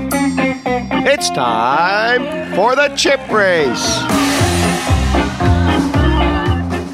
[0.00, 3.98] It's time for the chip race.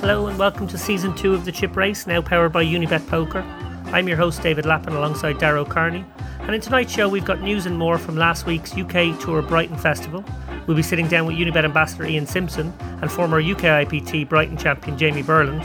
[0.00, 3.40] Hello and welcome to season two of the Chip Race, now powered by Unibet Poker.
[3.86, 6.02] I'm your host David Lappin alongside Dara O'Kearney,
[6.40, 9.76] and in tonight's show we've got news and more from last week's UK Tour Brighton
[9.76, 10.24] Festival.
[10.66, 14.96] We'll be sitting down with Unibet ambassador Ian Simpson and former UK IPT Brighton champion
[14.96, 15.62] Jamie Burland.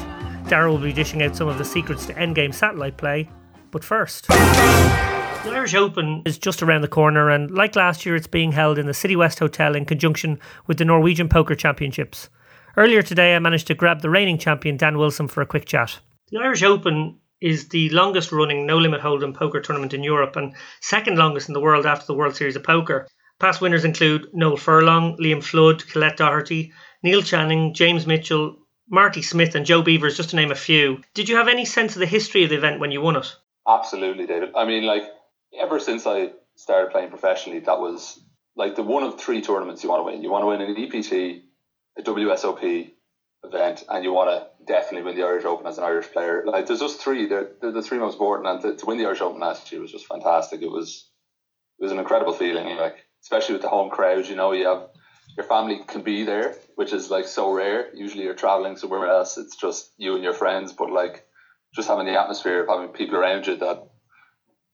[0.49, 3.29] Darrow will be dishing out some of the secrets to endgame satellite play,
[3.71, 4.27] but first.
[5.43, 8.77] The Irish Open is just around the corner, and like last year, it's being held
[8.77, 12.29] in the City West Hotel in conjunction with the Norwegian Poker Championships.
[12.75, 15.99] Earlier today, I managed to grab the reigning champion Dan Wilson for a quick chat.
[16.29, 20.53] The Irish Open is the longest running no limit hold'em poker tournament in Europe and
[20.81, 23.07] second longest in the world after the World Series of Poker.
[23.39, 28.57] Past winners include Noel Furlong, Liam Flood, Colette Doherty, Neil Channing, James Mitchell,
[28.89, 30.99] Marty Smith, and Joe Beevers, just to name a few.
[31.13, 33.33] Did you have any sense of the history of the event when you won it?
[33.65, 34.49] Absolutely, David.
[34.55, 35.03] I mean, like,
[35.57, 38.19] ever since I started playing professionally, that was
[38.55, 40.21] like the one of three tournaments you want to win.
[40.21, 41.43] You want to win an EPT,
[41.97, 42.91] a WSOP
[43.43, 46.43] event, and you want to definitely win the Irish Open as an Irish player.
[46.45, 47.27] Like there's just three.
[47.27, 49.81] They're, they're the three most important, and to, to, win the Irish Open last year
[49.81, 50.61] was just fantastic.
[50.61, 51.09] It was
[51.79, 54.27] it was an incredible feeling, like especially with the home crowd.
[54.27, 54.87] You know, you have
[55.37, 57.95] your family can be there, which is like so rare.
[57.95, 59.37] Usually you're traveling somewhere else.
[59.37, 61.25] It's just you and your friends, but like
[61.73, 63.87] just having the atmosphere of having people around you that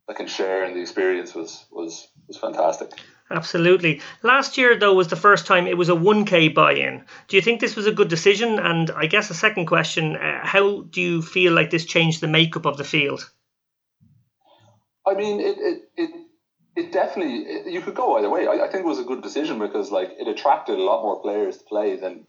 [0.08, 2.92] that can share and the experience was was was fantastic.
[3.31, 4.02] Absolutely.
[4.22, 7.03] Last year, though, was the first time it was a 1K buy in.
[7.28, 8.59] Do you think this was a good decision?
[8.59, 12.28] And I guess a second question uh, how do you feel like this changed the
[12.28, 13.28] makeup of the field?
[15.08, 16.09] I mean, it, it, it,
[16.75, 18.47] it definitely, it, you could go either way.
[18.47, 21.19] I, I think it was a good decision because, like, it attracted a lot more
[21.19, 22.28] players to play than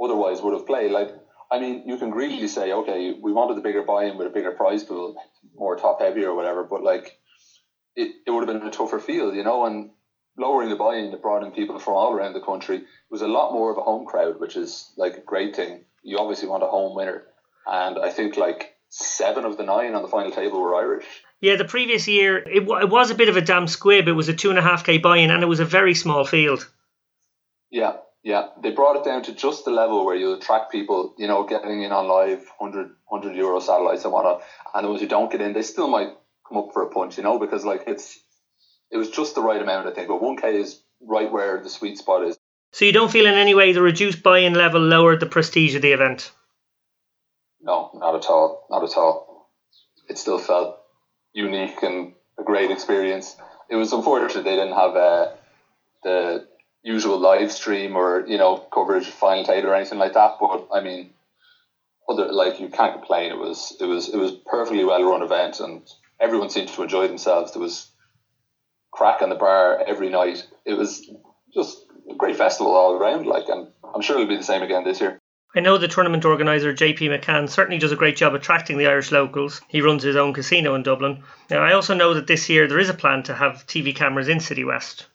[0.00, 0.92] otherwise would have played.
[0.92, 1.10] Like,
[1.50, 4.52] I mean, you can greedily say, okay, we wanted a bigger buy-in with a bigger
[4.52, 5.16] prize pool,
[5.58, 7.18] more top heavy or whatever, but like,
[7.94, 9.90] it, it would have been a tougher field, you know, and
[10.36, 13.52] lowering the buy-in that brought in people from all around the country was a lot
[13.52, 15.84] more of a home crowd, which is like a great thing.
[16.02, 17.24] You obviously want a home winner,
[17.66, 21.06] and I think like seven of the nine on the final table were Irish.
[21.40, 24.08] Yeah, the previous year it, w- it was a bit of a damn squib.
[24.08, 26.24] It was a two and a half k buy-in, and it was a very small
[26.24, 26.68] field.
[27.70, 31.28] Yeah, yeah, they brought it down to just the level where you attract people, you
[31.28, 34.42] know, getting in on live 100, 100 euro satellites and whatnot.
[34.74, 36.08] And those who don't get in, they still might
[36.48, 38.18] come up for a punch, you know, because like it's,
[38.90, 40.08] it was just the right amount, I think.
[40.08, 42.36] But 1K is right where the sweet spot is.
[42.72, 45.82] So you don't feel in any way the reduced buy-in level lowered the prestige of
[45.82, 46.32] the event?
[47.62, 48.66] No, not at all.
[48.70, 49.52] Not at all.
[50.08, 50.80] It still felt
[51.32, 53.36] unique and a great experience.
[53.70, 55.28] It was unfortunate they didn't have uh,
[56.02, 56.48] the
[56.86, 60.36] usual live stream or you know coverage final table or anything like that.
[60.40, 61.10] But I mean,
[62.08, 63.32] other like you can't complain.
[63.32, 65.82] It was it was it was perfectly well run event, and
[66.20, 67.52] everyone seemed to enjoy themselves.
[67.52, 67.90] There was
[68.92, 70.46] crack on the bar every night.
[70.64, 71.10] It was
[71.52, 73.26] just a great festival all around.
[73.26, 75.18] Like, and I'm sure it'll be the same again this year.
[75.56, 79.10] I know the tournament organiser JP McCann certainly does a great job attracting the Irish
[79.10, 79.60] locals.
[79.68, 81.22] He runs his own casino in Dublin.
[81.50, 84.28] Now, I also know that this year there is a plan to have TV cameras
[84.28, 85.06] in City West.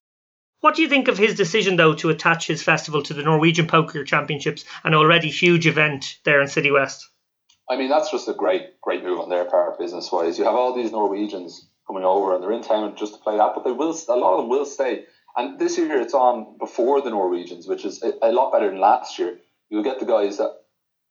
[0.61, 3.65] What do you think of his decision, though, to attach his festival to the Norwegian
[3.65, 7.09] Poker Championships, an already huge event there in City West?
[7.67, 10.37] I mean, that's just a great, great move on their part, business wise.
[10.37, 13.53] You have all these Norwegians coming over and they're in town just to play that,
[13.55, 15.05] but they will, a lot of them will stay.
[15.35, 19.17] And this year it's on before the Norwegians, which is a, lot better than last
[19.17, 19.39] year.
[19.69, 20.51] You'll get the guys that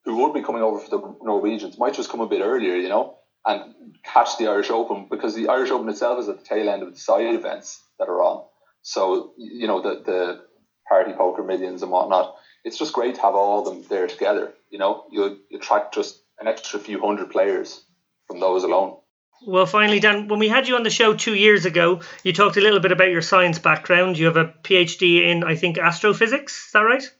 [0.04, 2.88] who would be coming over for the Norwegians might just come a bit earlier, you
[2.88, 3.74] know, and
[4.04, 6.92] catch the Irish Open because the Irish Open itself is at the tail end of
[6.92, 8.44] the side events that are on.
[8.82, 10.40] So you know the the
[10.88, 12.34] party poker millions and whatnot.
[12.64, 14.52] It's just great to have all of them there together.
[14.70, 17.82] You know, you attract just an extra few hundred players
[18.26, 18.98] from those alone.
[19.46, 22.58] Well, finally, Dan, when we had you on the show two years ago, you talked
[22.58, 24.18] a little bit about your science background.
[24.18, 26.66] You have a PhD in, I think, astrophysics.
[26.66, 27.10] Is that right?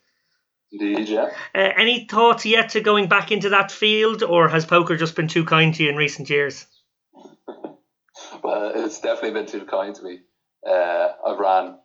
[0.70, 1.30] Indeed, yeah.
[1.54, 5.28] Uh, any thoughts yet to going back into that field, or has poker just been
[5.28, 6.66] too kind to you in recent years?
[8.44, 10.20] well, it's definitely been too kind to me
[10.66, 11.78] uh, I've ran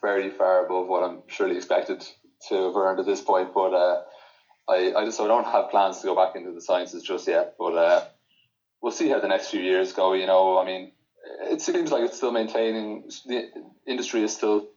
[0.00, 2.04] very far above what I'm surely expected
[2.48, 3.52] to have earned at this point.
[3.54, 4.02] But uh,
[4.68, 7.26] I, I just so I don't have plans to go back into the sciences just
[7.26, 7.54] yet.
[7.58, 8.04] But uh,
[8.82, 10.12] we'll see how the next few years go.
[10.14, 10.92] You know, I mean,
[11.42, 13.10] it seems like it's still maintaining.
[13.26, 13.48] The
[13.86, 14.68] industry is still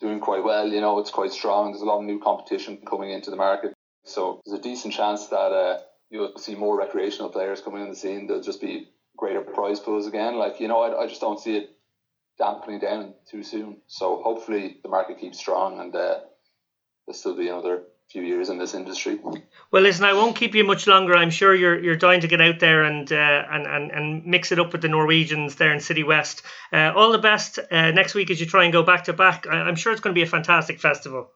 [0.00, 0.68] doing quite well.
[0.68, 1.72] You know, it's quite strong.
[1.72, 3.74] There's a lot of new competition coming into the market,
[4.04, 5.78] so there's a decent chance that uh,
[6.10, 8.26] you'll see more recreational players coming on the scene.
[8.26, 10.36] There'll just be greater prize pools again.
[10.36, 11.71] Like you know, I, I just don't see it
[12.42, 13.76] dampening down too soon.
[13.86, 16.18] So hopefully the market keeps strong and uh,
[17.06, 19.20] there'll still be another few years in this industry.
[19.70, 21.16] Well, listen, I won't keep you much longer.
[21.16, 24.50] I'm sure you're you're dying to get out there and uh, and, and and mix
[24.52, 26.42] it up with the Norwegians there in City West.
[26.72, 29.46] Uh, all the best uh, next week as you try and go back to back.
[29.46, 31.30] I- I'm sure it's going to be a fantastic festival.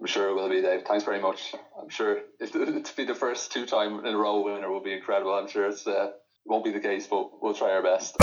[0.00, 0.82] I'm sure it will be, Dave.
[0.86, 1.54] Thanks very much.
[1.80, 4.94] I'm sure if to be the first two time in a row winner will be
[4.94, 5.34] incredible.
[5.34, 6.12] I'm sure it's uh,
[6.44, 8.16] won't be the case, but we'll try our best.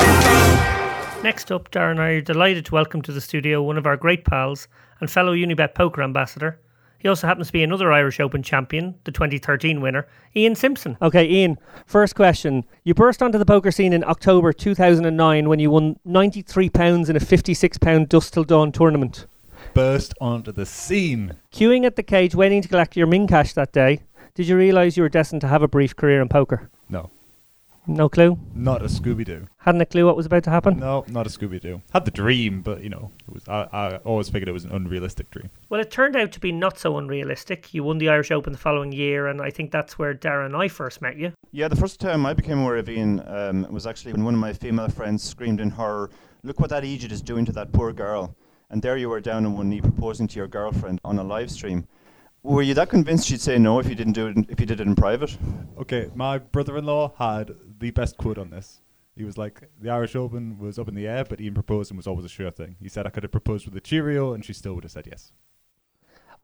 [1.23, 3.97] Next up, Dara and I are delighted to welcome to the studio one of our
[3.97, 4.67] great pals
[4.99, 6.59] and fellow Unibet poker ambassador.
[6.99, 10.97] He also happens to be another Irish Open champion, the 2013 winner, Ian Simpson.
[11.01, 12.65] Okay, Ian, first question.
[12.83, 17.19] You burst onto the poker scene in October 2009 when you won £93 in a
[17.19, 19.27] £56 Dusk Till Dawn tournament.
[19.73, 21.35] Burst onto the scene.
[21.51, 24.01] Queuing at the cage, waiting to collect your min cash that day,
[24.33, 26.69] did you realise you were destined to have a brief career in poker?
[26.89, 27.11] No,
[27.89, 28.37] No clue?
[28.53, 29.47] not a Scooby Doo.
[29.59, 30.77] Hadn't a clue what was about to happen?
[30.77, 31.81] No, not a Scooby Doo.
[31.93, 33.47] Had the dream, but you know, it was.
[33.47, 35.49] I, I always figured it was an unrealistic dream.
[35.69, 37.73] Well, it turned out to be not so unrealistic.
[37.73, 40.55] You won the Irish Open the following year, and I think that's where Dara and
[40.55, 41.31] I first met you.
[41.51, 44.39] Yeah, the first time I became aware of Ian um, was actually when one of
[44.39, 46.09] my female friends screamed in horror,
[46.43, 48.35] "Look what that Egypt is doing to that poor girl!"
[48.69, 51.49] And there you were down on one knee proposing to your girlfriend on a live
[51.49, 51.87] stream.
[52.43, 54.35] Were you that convinced she'd say no if you didn't do it?
[54.35, 55.37] In, if you did it in private?
[55.79, 58.81] Okay, my brother-in-law had the best quote on this.
[59.15, 61.97] He was like, "The Irish Open was up in the air, but Ian proposed and
[61.97, 64.45] was always a sure thing." He said, "I could have proposed with a Cheerio, and
[64.45, 65.31] she still would have said yes."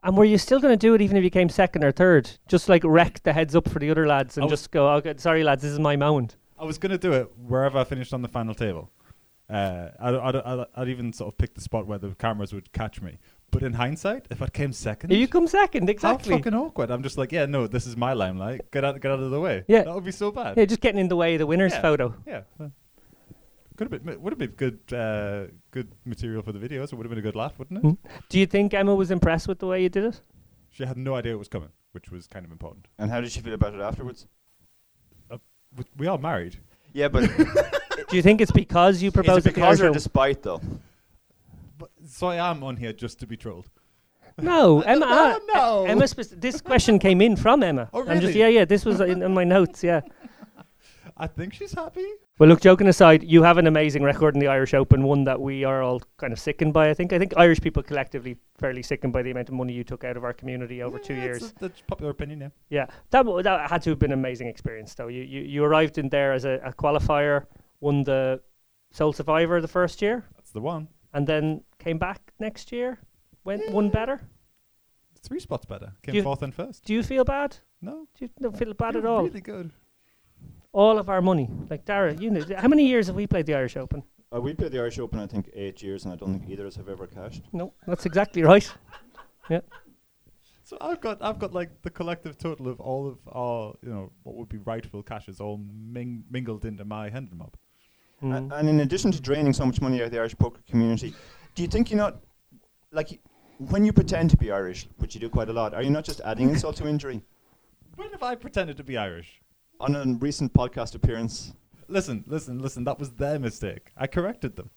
[0.04, 2.30] And were you still going to do it even if you came second or third?
[2.48, 5.44] Just like wreck the heads up for the other lads and just go, okay, sorry
[5.46, 6.36] lads, this is my moment.
[6.60, 8.90] I was gonna do it wherever I finished on the final table.
[9.50, 12.72] Uh, I'd, I'd, I'd, I'd even sort of pick the spot where the cameras would
[12.74, 13.18] catch me.
[13.54, 16.32] But in hindsight, if I came second, You come second, exactly.
[16.32, 16.90] How fucking awkward!
[16.92, 18.70] I'm just like, yeah, no, this is my limelight.
[18.72, 19.64] Get out, get out of the way.
[19.68, 19.84] Yeah.
[19.84, 20.58] that would be so bad.
[20.58, 21.82] Yeah, just getting in the way of the winner's Yeah.
[21.82, 22.16] photo.
[22.26, 22.42] Yeah.
[22.60, 22.70] uh,
[23.78, 26.92] Could have been, would have been good, uh, good material for the videos.
[26.92, 27.86] It would have been a good laugh, wouldn't it?
[27.86, 27.98] Mm.
[28.30, 30.20] Do you think Emma was impressed with the way you did it?
[30.72, 32.88] She had no idea it was coming, which was kind of important.
[32.98, 34.26] And how did she feel about it afterwards?
[35.76, 36.58] We, we are married.
[36.94, 37.30] Yeah, but
[38.10, 40.44] Do you think it's because you is proposed it at the because Irish or despite
[40.44, 40.62] though?
[41.84, 43.70] But, so I am on here just to be trolled.
[44.42, 45.06] No, Emma.
[45.06, 45.86] No, no.
[45.86, 46.08] Emma.
[46.38, 47.90] This question came in from Emma.
[47.94, 48.40] Oh, I'm just really?
[48.40, 48.66] yeah, yeah.
[48.66, 49.84] This was in, in my notes.
[49.84, 50.02] Yeah.
[51.18, 52.06] I think she's happy.
[52.40, 55.40] Well, look, joking aside, you have an amazing record in the Irish Open, one that
[55.40, 56.90] we are all kind of sickened by.
[56.90, 57.12] I think.
[57.14, 60.16] I think Irish people collectively fairly sickened by the amount of money you took out
[60.18, 61.40] of our community over two Yeah, years.
[61.42, 62.50] That's, that's popular opinion, yeah.
[62.70, 65.10] Yeah, that w- that had to have been an amazing experience, though.
[65.10, 67.46] You you, you arrived in there as a, a qualifier,
[67.82, 68.42] won the
[68.92, 70.88] Soul Survivor the first year, That's the one.
[71.14, 73.00] and then came back next year,
[73.44, 74.22] went one better.
[75.22, 75.94] Three spots better.
[76.04, 76.86] Came you- fourth and first.
[76.86, 77.58] Do you feel bad?
[77.82, 79.24] No, Do you not feel bad you're at all?
[79.24, 79.72] Really good.
[80.72, 83.54] All of our money, like Dara, you know, how many years have we played the
[83.56, 84.04] Irish Open?
[84.36, 86.64] Uh, we played the Irish Open, I think, eight years, and I don't think either
[86.64, 87.44] of us have ever cashed.
[87.52, 88.68] No, that's exactly right.
[89.50, 89.60] Yeah,
[90.64, 94.10] So I've got I've got like the collective total of all of our you know
[94.24, 97.54] what would be rightful cashes all ming- mingled into my Hendon Mob.
[98.22, 98.58] A- Mm.
[98.58, 101.14] and in addition to draining so much money out of the Irish poker community,
[101.56, 102.18] do you think you're not
[102.92, 103.20] like
[103.58, 105.74] when you pretend to be Irish, which you do quite a lot?
[105.74, 107.22] Are you not just adding insult to injury?
[107.96, 109.42] When have I pretended to be Irish?
[109.80, 111.54] On a recent podcast appearance,
[111.90, 112.86] Listen, listen, listen.
[112.86, 113.92] That was their mistake.
[113.98, 114.70] I corrected them.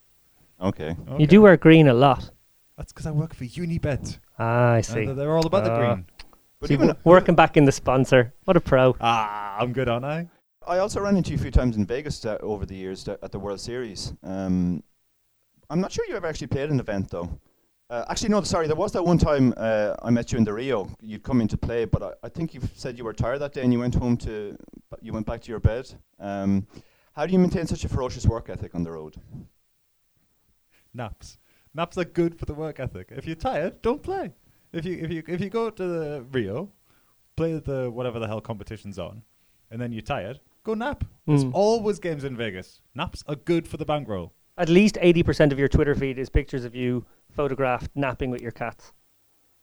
[0.61, 0.97] okay.
[1.19, 2.31] You do wear green a lot.
[2.77, 4.19] That's because I work for Unibet.
[4.39, 5.05] Ah, I and see.
[5.07, 5.79] they're- they're all about the Ah.
[5.95, 6.07] green.
[6.61, 8.35] But See, even w- working back in the sponsor.
[8.45, 8.97] What a pro.
[9.01, 10.29] Ah, I'm good, aren't I?
[10.67, 13.17] I also ran into you a few times in Vegas uh, over the years uh,
[13.23, 14.13] at the World Series.
[14.25, 14.83] Um,
[15.71, 17.29] I'm not sure you ever actually played an event though.
[17.89, 18.43] Uh, actually, no.
[18.43, 20.89] Sorry, there was that one time uh, I met you in the Rio.
[21.01, 23.53] You'd come in to play, but I, I think you said you were tired that
[23.53, 24.57] day and you went home to.
[25.03, 25.93] You went back to your bed.
[26.19, 26.67] Um,
[27.15, 29.17] how do you maintain such a ferocious work ethic on the road?
[30.95, 31.39] Naps.
[31.75, 33.09] Naps are good for the work ethic.
[33.11, 34.33] If you're tired, don't play.
[34.73, 36.73] If you if you if you go to the Rio,
[37.37, 39.23] play the whatever the hell competition's on,
[39.71, 41.05] and then you're tired, go nap.
[41.27, 41.51] There's Mm.
[41.55, 42.81] always games in Vegas.
[42.95, 44.33] Naps are good for the bankroll.
[44.59, 48.53] At least 80% of your Twitter feed is pictures of you photographed napping with your
[48.53, 48.93] cats.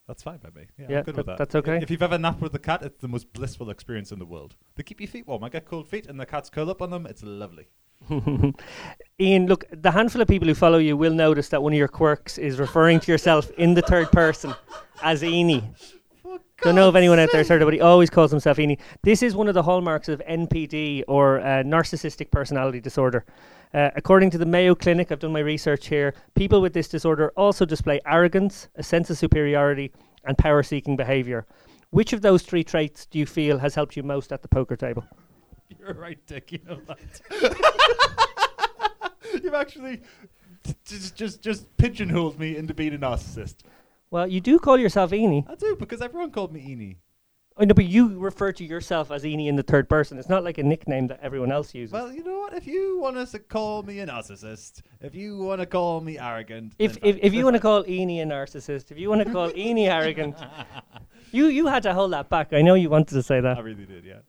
[0.08, 0.68] That's fine by me.
[0.78, 1.38] Yeah, Yeah, I'm good with that- that.
[1.38, 1.78] that's okay.
[1.82, 4.56] If you've ever napped with a cat, it's the most blissful experience in the world.
[4.76, 5.44] They keep your feet warm.
[5.44, 7.06] I get cold feet, and the cats curl up on them.
[7.08, 7.68] It's lovely.
[9.20, 11.88] Ian, look, the handful of people who follow you will notice that one of your
[11.88, 14.54] quirks is referring to yourself in the third person
[15.02, 15.64] as Eenie.
[16.64, 17.74] Don't know if anyone out there's heard of it.
[17.74, 18.80] He always calls himself Eenie.
[19.02, 23.26] This is one of the hallmarks of NPD or uh, narcissistic personality disorder.
[23.74, 26.14] Uh, according to the Mayo Clinic, I've done my research here.
[26.36, 29.92] People with this disorder also display arrogance, a sense of superiority,
[30.24, 31.46] and power-seeking behavior.
[31.90, 34.78] Which of those three traits do you feel has helped you most at the poker
[34.78, 35.04] table?
[35.80, 36.54] You're right, Dick.
[36.54, 38.00] You know that.
[39.44, 40.02] You've actually
[40.64, 43.56] t- just just just pigeonholed me into being a narcissist.
[44.14, 45.44] Well, you do call yourself Eenie.
[45.50, 46.98] I do because everyone called me Eenie.
[47.58, 50.20] I know, but you refer to yourself as Eni in the third person.
[50.20, 51.94] It's not like a nickname that everyone else uses.
[51.94, 52.54] Well, you know what?
[52.54, 56.20] If you want us to call me a narcissist, if you want to call me
[56.20, 59.32] arrogant, if, if, if you want to call Eni a narcissist, if you want to
[59.34, 60.38] call Eni arrogant,
[61.32, 62.54] you you had to hold that back.
[62.54, 63.58] I know you wanted to say that.
[63.58, 64.20] I really did, yeah.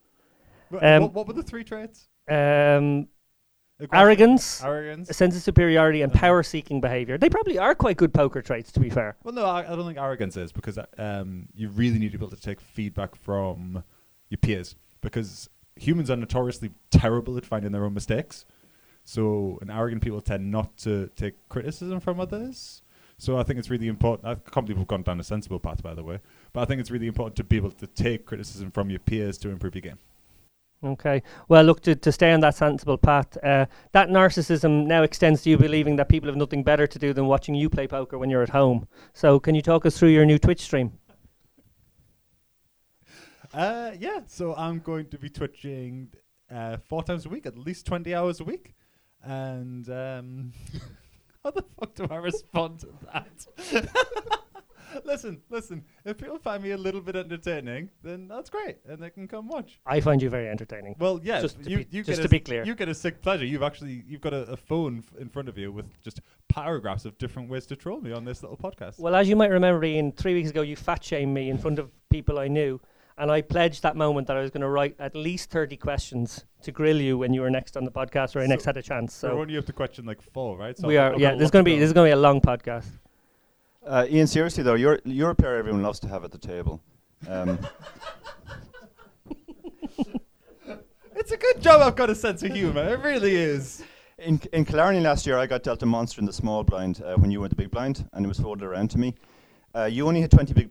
[0.80, 2.08] Um, what, what were the three traits?
[2.26, 3.08] Um,
[3.92, 5.10] arrogance, arrogance.
[5.10, 7.18] a sense of superiority, and power-seeking behavior.
[7.18, 9.16] They probably are quite good poker traits, to be fair.
[9.24, 12.24] Well, no, I, I don't think arrogance is because um, you really need to be
[12.24, 13.82] able to take feedback from
[14.30, 18.44] your peers because humans are notoriously terrible at finding their own mistakes.
[19.04, 22.80] So, and arrogant people tend not to take criticism from others.
[23.18, 24.26] So, I think it's really important.
[24.26, 26.20] I can't believe we've gone down a sensible path, by the way.
[26.52, 29.36] But I think it's really important to be able to take criticism from your peers
[29.38, 29.98] to improve your game.
[30.84, 31.22] Okay.
[31.48, 35.50] Well, look, to, to stay on that sensible path, uh, that narcissism now extends to
[35.50, 38.28] you believing that people have nothing better to do than watching you play poker when
[38.28, 38.86] you're at home.
[39.14, 40.92] So, can you talk us through your new Twitch stream?
[43.54, 46.08] Uh, yeah, so I'm going to be twitching
[46.50, 48.74] uh, four times a week, at least 20 hours a week.
[49.22, 50.52] And um,
[51.44, 54.40] how the fuck do I respond to that?
[55.04, 59.10] listen, listen, if people find me a little bit entertaining, then that's great, and they
[59.10, 59.80] can come watch.
[59.86, 60.96] I find you very entertaining.
[60.98, 62.64] Well, yeah, Just to you, be- you just get to a, be clear.
[62.64, 63.44] you get a sick pleasure.
[63.44, 67.04] You've actually you've got a, a phone f- in front of you with just paragraphs
[67.04, 68.98] of different ways to troll me on this little podcast.
[68.98, 71.78] Well, as you might remember, Ian, three weeks ago you fat shamed me in front
[71.78, 72.80] of people I knew,
[73.18, 76.44] and I pledged that moment that I was going to write at least 30 questions
[76.62, 78.76] to grill you when you were next on the podcast or I So next had
[78.76, 79.22] a chance.
[79.22, 80.76] We're So only up to question like four, right?
[80.78, 81.30] So we are, yeah.
[81.30, 82.86] There's lots going to be this is going to be a long podcast.
[83.86, 86.80] Uh, Ian, seriously though, you're you're a player everyone loves to have at the table.
[87.28, 87.58] Um,
[91.16, 92.86] It's a good job I've got a sense of humour.
[92.86, 93.82] It really is.
[94.18, 97.14] in in Killarney last year, I got dealt a monster in the small blind uh,
[97.14, 99.14] when you were the big blind, and it was folded around to me.
[99.74, 100.70] Uh, you only had 20 big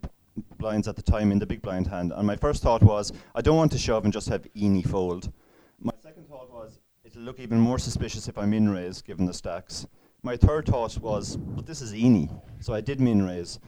[0.57, 3.41] blinds at the time in the big blind hand, and my first thought was, I
[3.41, 5.31] don't want to shove and just have Eeny fold.
[5.79, 9.33] My second thought was, it'll look even more suspicious if I'm in raise, given the
[9.33, 9.87] stacks.
[10.23, 12.29] My third thought was, but this is Eeny,
[12.61, 13.59] so I did min raise.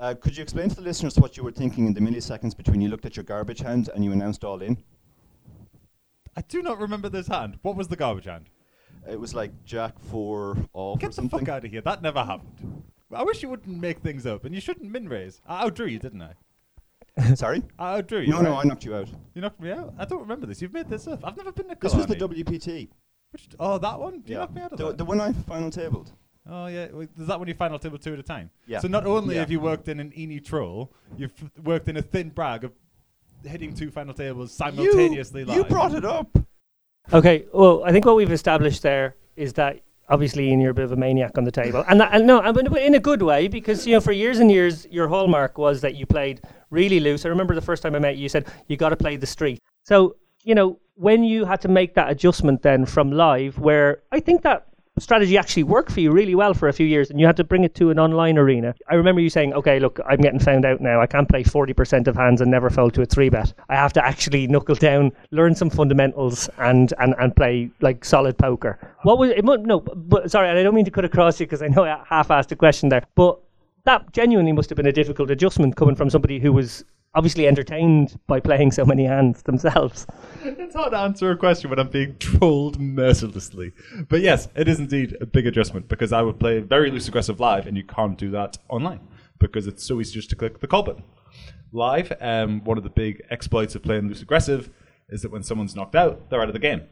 [0.00, 2.80] Uh, could you explain to the listeners what you were thinking in the milliseconds between
[2.80, 4.76] you looked at your garbage hand and you announced all in?
[6.36, 7.58] I do not remember this hand.
[7.62, 8.46] What was the garbage hand?
[9.08, 11.38] It was like Jack four off or Get the something.
[11.40, 11.82] fuck out of here.
[11.82, 12.82] That never happened.
[13.14, 15.40] I wish you wouldn't make things up, and you shouldn't min raise.
[15.46, 17.34] I outdrew you, didn't I?
[17.34, 17.62] Sorry?
[17.78, 18.28] I outdrew you.
[18.28, 18.56] No, no.
[18.56, 19.08] I knocked you out.
[19.34, 19.94] You knocked me out.
[19.98, 20.62] I don't remember this.
[20.62, 21.24] You've made this up.
[21.24, 22.88] I've never been to This was the WPT.
[23.32, 24.22] Which, oh, that one?
[24.26, 24.98] You knocked me out of the, that.
[24.98, 26.12] the one I final tabled.
[26.48, 28.50] Oh yeah, Wait, is that when you final table two at a time?
[28.66, 28.80] Yeah.
[28.80, 29.40] So not only Yeah.
[29.42, 32.72] have you worked in an Eni troll, you've f- worked in a thin brag of
[33.44, 35.56] hitting two final tables simultaneously you, live.
[35.56, 36.36] you brought it up.
[37.12, 40.84] Okay, well, I think what we've established there is that obviously Ian, you're a bit
[40.84, 43.22] of a maniac on the table, and, that, and no, and but in a good
[43.22, 46.98] way because you know for years and years your hallmark was that you played really
[47.00, 47.24] loose.
[47.24, 49.26] I remember the first time I met you, you said you got to play the
[49.26, 49.60] street.
[49.84, 54.20] So you know when you had to make that adjustment then from live, where I
[54.20, 54.66] think that
[54.98, 57.44] strategy actually worked for you really well for a few years and you had to
[57.44, 58.74] bring it to an online arena.
[58.90, 61.00] I remember you saying, okay, look, I'm getting found out now.
[61.00, 63.54] I can't play 40% of hands and never fold to a three bet.
[63.70, 68.36] I have to actually knuckle down, learn some fundamentals and, and, and play like solid
[68.36, 68.78] poker.
[69.02, 69.42] What was it?
[69.44, 72.30] No, but sorry, I don't mean to cut across you because I know I half
[72.30, 73.38] asked a question there, but
[73.84, 76.84] that genuinely must have been a difficult adjustment coming from somebody who was
[77.14, 80.06] obviously entertained by playing so many hands themselves.
[80.42, 83.72] It's hard to answer a question when I'm being trolled mercilessly.
[84.08, 87.40] But yes, it is indeed a big adjustment because I would play very loose aggressive
[87.40, 89.00] live, and you can't do that online
[89.38, 91.04] because it's so easy just to click the call button.
[91.72, 94.70] Live, um, one of the big exploits of playing loose aggressive
[95.08, 96.82] is that when someone's knocked out, they're out of the game.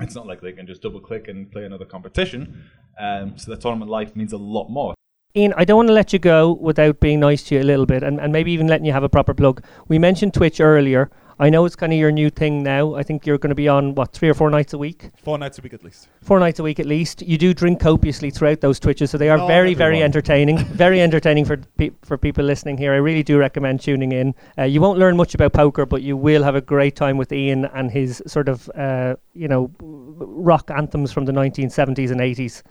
[0.00, 2.64] It's not like they can just double click and play another competition.
[2.98, 4.94] Um, so the tournament life means a lot more.
[5.36, 7.86] Ian, I don't want to let you go without being nice to you a little
[7.86, 9.64] bit and, and maybe even letting you have a proper plug.
[9.88, 11.10] We mentioned Twitch earlier.
[11.40, 12.94] I know it's kind of your new thing now.
[12.94, 15.10] I think you're going to be on, what, three or four nights a week?
[15.24, 16.08] Four nights a week at least.
[16.22, 17.20] Four nights a week at least.
[17.22, 20.58] You do drink copiously throughout those Twitches, so they are Not very, very entertaining.
[20.66, 22.92] very entertaining for pe- for people listening here.
[22.92, 24.36] I really do recommend tuning in.
[24.56, 27.32] Uh, you won't learn much about poker, but you will have a great time with
[27.32, 32.62] Ian and his sort of, uh, you know, rock anthems from the 1970s and 80s.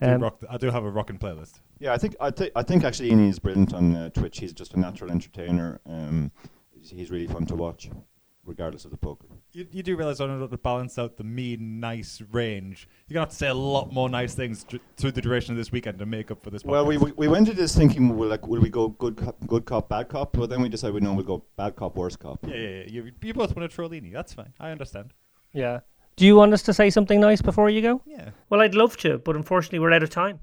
[0.00, 1.60] I do, Um, rock I do have a rocking playlist.
[1.78, 4.38] Yeah, I think I, thi- I think actually Ian is brilliant on uh, Twitch.
[4.38, 5.80] He's just a natural entertainer.
[5.86, 6.30] Um,
[6.70, 7.90] he's, he's really fun to watch,
[8.44, 9.26] regardless of the poker.
[9.52, 12.88] You, you do realize in order to have to balance out the mean, nice range,
[13.08, 15.52] you're going to have to say a lot more nice things dr- through the duration
[15.52, 16.64] of this weekend to make up for this.
[16.64, 19.36] Well, we, we we went into this thinking, will like, will we go good cop,
[19.46, 20.32] good cop, bad cop?
[20.32, 22.38] But then we decided, no, we'll go bad cop, worse cop.
[22.46, 22.84] Yeah, yeah, yeah.
[22.88, 24.12] You, you both want to Trollini.
[24.12, 24.52] That's fine.
[24.58, 25.12] I understand.
[25.52, 25.80] Yeah.
[26.16, 28.00] Do you want us to say something nice before you go?
[28.06, 28.30] Yeah.
[28.48, 30.40] Well, I'd love to, but unfortunately, we're out of time.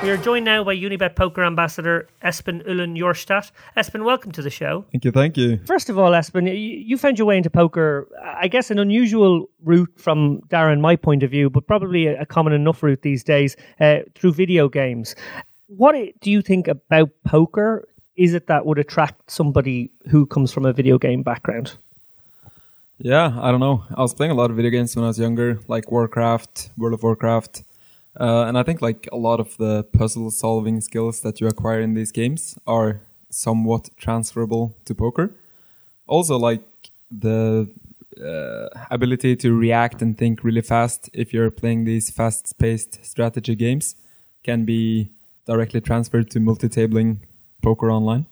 [0.00, 3.50] We are joined now by Unibet Poker Ambassador Espen Uhlen Jorstad.
[3.76, 4.84] Espen, welcome to the show.
[4.92, 5.58] Thank you, thank you.
[5.66, 9.50] First of all, Espen, you, you found your way into poker, I guess an unusual
[9.64, 13.02] route from Dara and, my point of view, but probably a, a common enough route
[13.02, 15.16] these days uh, through video games.
[15.66, 17.88] What do you think about poker?
[18.16, 21.76] Is it that would attract somebody who comes from a video game background?
[22.98, 23.84] Yeah, I don't know.
[23.96, 26.94] I was playing a lot of video games when I was younger, like Warcraft, World
[26.94, 27.64] of Warcraft.
[28.18, 31.80] Uh, and I think like a lot of the puzzle solving skills that you acquire
[31.80, 35.34] in these games are somewhat transferable to poker.
[36.06, 36.62] Also, like
[37.10, 37.68] the
[38.20, 43.54] uh, ability to react and think really fast if you're playing these fast paced strategy
[43.54, 43.94] games
[44.42, 45.10] can be
[45.46, 47.18] directly transferred to multi tabling
[47.62, 48.26] poker online.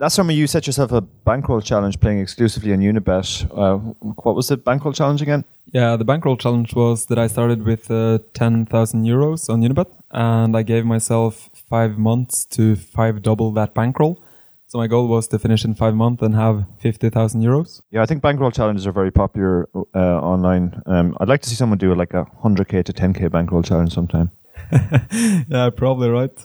[0.00, 3.50] Last summer, you set yourself a bankroll challenge playing exclusively on Unibet.
[3.50, 3.78] Uh,
[4.22, 5.44] what was the bankroll challenge again?
[5.72, 10.56] Yeah, the bankroll challenge was that I started with uh, 10,000 euros on Unibet and
[10.56, 14.22] I gave myself five months to five double that bankroll.
[14.68, 17.80] So my goal was to finish in five months and have 50,000 euros.
[17.90, 20.80] Yeah, I think bankroll challenges are very popular uh, online.
[20.86, 24.30] Um, I'd like to see someone do like a 100k to 10k bankroll challenge sometime.
[25.48, 26.38] yeah, probably right.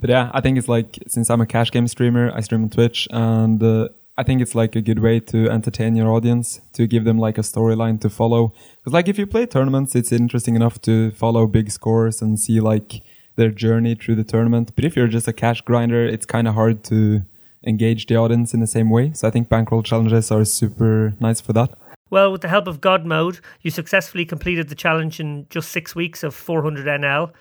[0.00, 2.70] But yeah, I think it's like since I'm a cash game streamer, I stream on
[2.70, 6.86] Twitch, and uh, I think it's like a good way to entertain your audience to
[6.86, 8.52] give them like a storyline to follow.
[8.76, 12.60] Because like if you play tournaments, it's interesting enough to follow big scores and see
[12.60, 13.02] like
[13.36, 14.72] their journey through the tournament.
[14.74, 17.22] But if you're just a cash grinder, it's kind of hard to
[17.66, 19.12] engage the audience in the same way.
[19.14, 21.70] So I think bankroll challenges are super nice for that.
[22.10, 25.94] Well, with the help of God Mode, you successfully completed the challenge in just six
[25.94, 27.32] weeks of 400 NL.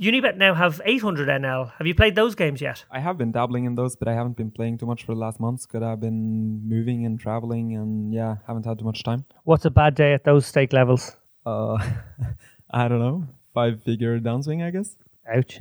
[0.00, 1.72] Unibet now have 800 NL.
[1.78, 2.84] Have you played those games yet?
[2.90, 5.20] I have been dabbling in those, but I haven't been playing too much for the
[5.20, 9.24] last months because I've been moving and traveling and yeah, haven't had too much time.
[9.44, 11.16] What's a bad day at those stake levels?
[11.46, 11.78] Uh,
[12.70, 13.26] I don't know.
[13.54, 14.96] Five figure downswing, I guess.
[15.34, 15.60] Ouch.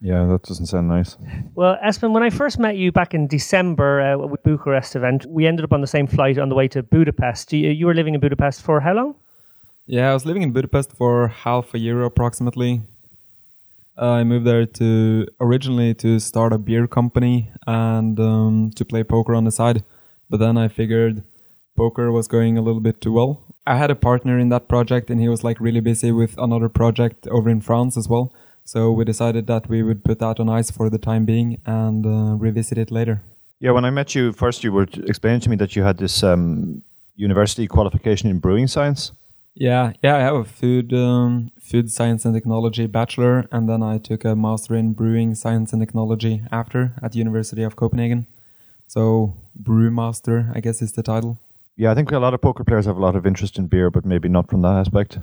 [0.00, 1.16] Yeah, that doesn't sound nice.
[1.54, 5.46] Well, Espen, when I first met you back in December uh, with Bucharest event, we
[5.46, 7.52] ended up on the same flight on the way to Budapest.
[7.52, 9.14] You, you were living in Budapest for how long?
[9.86, 12.82] Yeah, I was living in Budapest for half a year approximately.
[13.98, 19.04] Uh, I moved there to originally to start a beer company and um, to play
[19.04, 19.84] poker on the side,
[20.30, 21.22] but then I figured
[21.76, 23.44] poker was going a little bit too well.
[23.66, 26.68] I had a partner in that project, and he was like really busy with another
[26.68, 28.32] project over in France as well.
[28.64, 32.06] So we decided that we would put that on ice for the time being and
[32.06, 33.22] uh, revisit it later.
[33.60, 36.22] Yeah, when I met you first, you were explaining to me that you had this
[36.22, 36.82] um,
[37.14, 39.12] university qualification in brewing science.
[39.54, 43.98] Yeah, yeah, I have a food um, food science and technology bachelor, and then I
[43.98, 48.26] took a master in brewing science and technology after at the University of Copenhagen.
[48.86, 51.38] So brewmaster, I guess, is the title.
[51.76, 53.90] Yeah, I think a lot of poker players have a lot of interest in beer,
[53.90, 55.18] but maybe not from that aspect.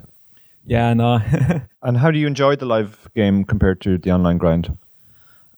[0.64, 1.20] Yeah, no.
[1.82, 4.76] and how do you enjoy the live game compared to the online grind?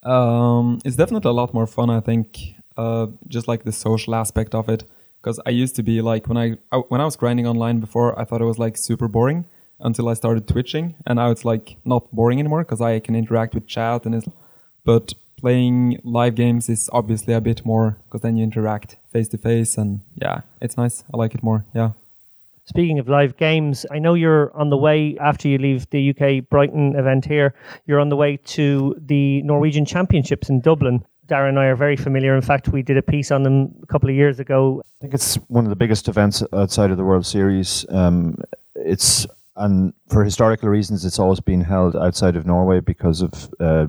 [0.02, 2.54] Um, it's definitely a lot more fun, I think.
[2.76, 4.84] Uh, just like the social aspect of it
[5.22, 8.18] because I used to be like when I, I, when I was grinding online before,
[8.18, 9.44] I thought it was like super boring
[9.80, 13.54] until I started twitching, and now it's like not boring anymore because I can interact
[13.54, 14.26] with chat and it's.
[14.84, 19.38] But playing live games is obviously a bit more because then you interact face to
[19.38, 21.04] face, and yeah, it's nice.
[21.12, 21.64] I like it more.
[21.74, 21.92] Yeah.
[22.64, 26.48] Speaking of live games, I know you're on the way after you leave the UK
[26.48, 27.54] Brighton event here.
[27.86, 31.04] You're on the way to the Norwegian Championships in Dublin.
[31.26, 32.34] Dara and I are very familiar.
[32.34, 34.82] In fact, we did a piece on them a couple of years ago.
[34.84, 37.86] I think it's one of the biggest events outside of the World Series.
[37.88, 38.36] Um,
[38.74, 43.86] it's and for historical reasons, it's always been held outside of Norway because of uh,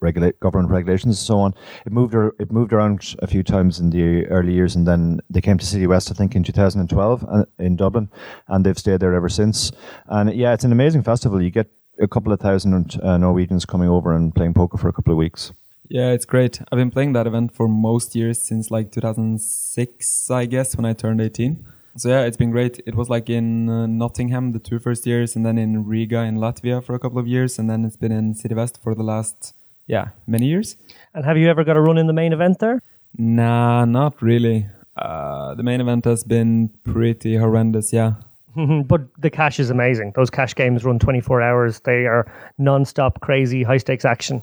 [0.00, 1.54] regulate government regulations and so on.
[1.84, 5.40] It moved it moved around a few times in the early years, and then they
[5.40, 8.08] came to City West, I think, in 2012 uh, in Dublin,
[8.48, 9.72] and they've stayed there ever since.
[10.06, 11.42] And yeah, it's an amazing festival.
[11.42, 14.92] You get a couple of thousand uh, Norwegians coming over and playing poker for a
[14.92, 15.52] couple of weeks.
[15.88, 16.60] Yeah, it's great.
[16.60, 20.92] I've been playing that event for most years since like 2006, I guess, when I
[20.92, 21.64] turned 18.
[21.96, 22.80] So yeah, it's been great.
[22.86, 26.36] It was like in uh, Nottingham the two first years, and then in Riga in
[26.36, 29.02] Latvia for a couple of years, and then it's been in City West for the
[29.02, 29.54] last
[29.86, 30.76] yeah many years.
[31.14, 32.82] And have you ever got a run in the main event there?
[33.16, 34.66] Nah, not really.
[34.94, 37.92] Uh, the main event has been pretty horrendous.
[37.92, 38.14] Yeah.
[38.86, 40.12] but the cash is amazing.
[40.16, 41.80] Those cash games run 24 hours.
[41.80, 44.42] They are non-stop crazy high stakes action.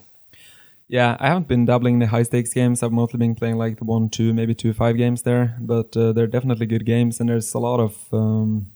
[0.87, 2.83] Yeah, I haven't been dabbling in the high stakes games.
[2.83, 5.57] I've mostly been playing like the one, two, maybe two, five games there.
[5.59, 8.67] But uh, they're definitely good games, and there's a lot of um,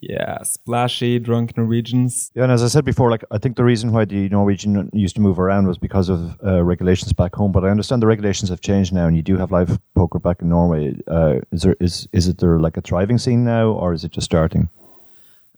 [0.00, 2.30] yeah, splashy drunk Norwegians.
[2.34, 5.16] Yeah, and as I said before, like I think the reason why the Norwegian used
[5.16, 7.52] to move around was because of uh, regulations back home.
[7.52, 10.40] But I understand the regulations have changed now, and you do have live poker back
[10.42, 10.96] in Norway.
[11.06, 14.12] Uh, is there is is it there like a thriving scene now, or is it
[14.12, 14.68] just starting?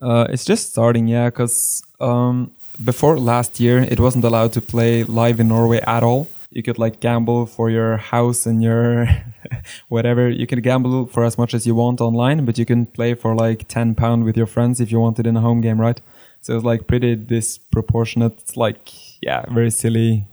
[0.01, 2.51] Uh, it's just starting, yeah, because um,
[2.83, 6.29] before last year, it wasn't allowed to play live in Norway at all.
[6.51, 9.09] You could like gamble for your house and your
[9.89, 10.29] whatever.
[10.29, 13.35] You can gamble for as much as you want online, but you can play for
[13.35, 16.01] like 10 pound with your friends if you want it in a home game, right?
[16.41, 18.57] So it's like pretty disproportionate.
[18.57, 20.27] Like, yeah, very silly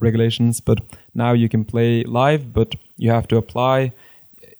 [0.00, 0.60] regulations.
[0.60, 0.78] But
[1.14, 3.92] now you can play live, but you have to apply.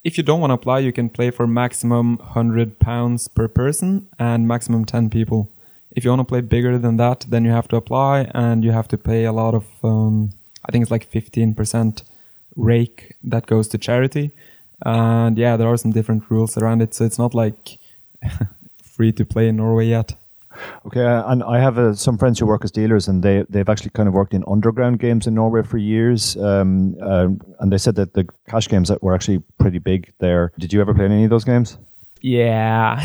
[0.03, 4.09] If you don't want to apply, you can play for maximum 100 pounds per person
[4.19, 5.49] and maximum 10 people.
[5.95, 8.73] If you want to play bigger than that, then you have to apply and you
[8.73, 10.33] have to pay a lot of, um,
[10.67, 12.03] I think it's like 15%
[12.57, 14.33] rake that goes to charity.
[14.85, 16.95] And yeah, there are some different rules around it.
[16.95, 17.79] So it's not like
[18.83, 20.15] free to play in Norway yet.
[20.87, 23.69] Okay, uh, and I have uh, some friends who work as dealers, and they they've
[23.69, 26.37] actually kind of worked in underground games in Norway for years.
[26.37, 27.29] Um, uh,
[27.59, 30.53] and they said that the cash games that were actually pretty big there.
[30.59, 31.77] Did you ever play any of those games?
[32.25, 32.97] Yeah,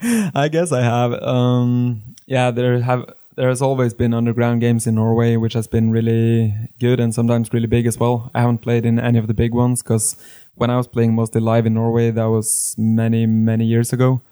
[0.34, 1.12] I guess I have.
[1.22, 3.04] Um, yeah, there have
[3.36, 7.52] there has always been underground games in Norway, which has been really good and sometimes
[7.52, 8.30] really big as well.
[8.34, 10.16] I haven't played in any of the big ones because
[10.54, 14.22] when I was playing mostly live in Norway, that was many many years ago.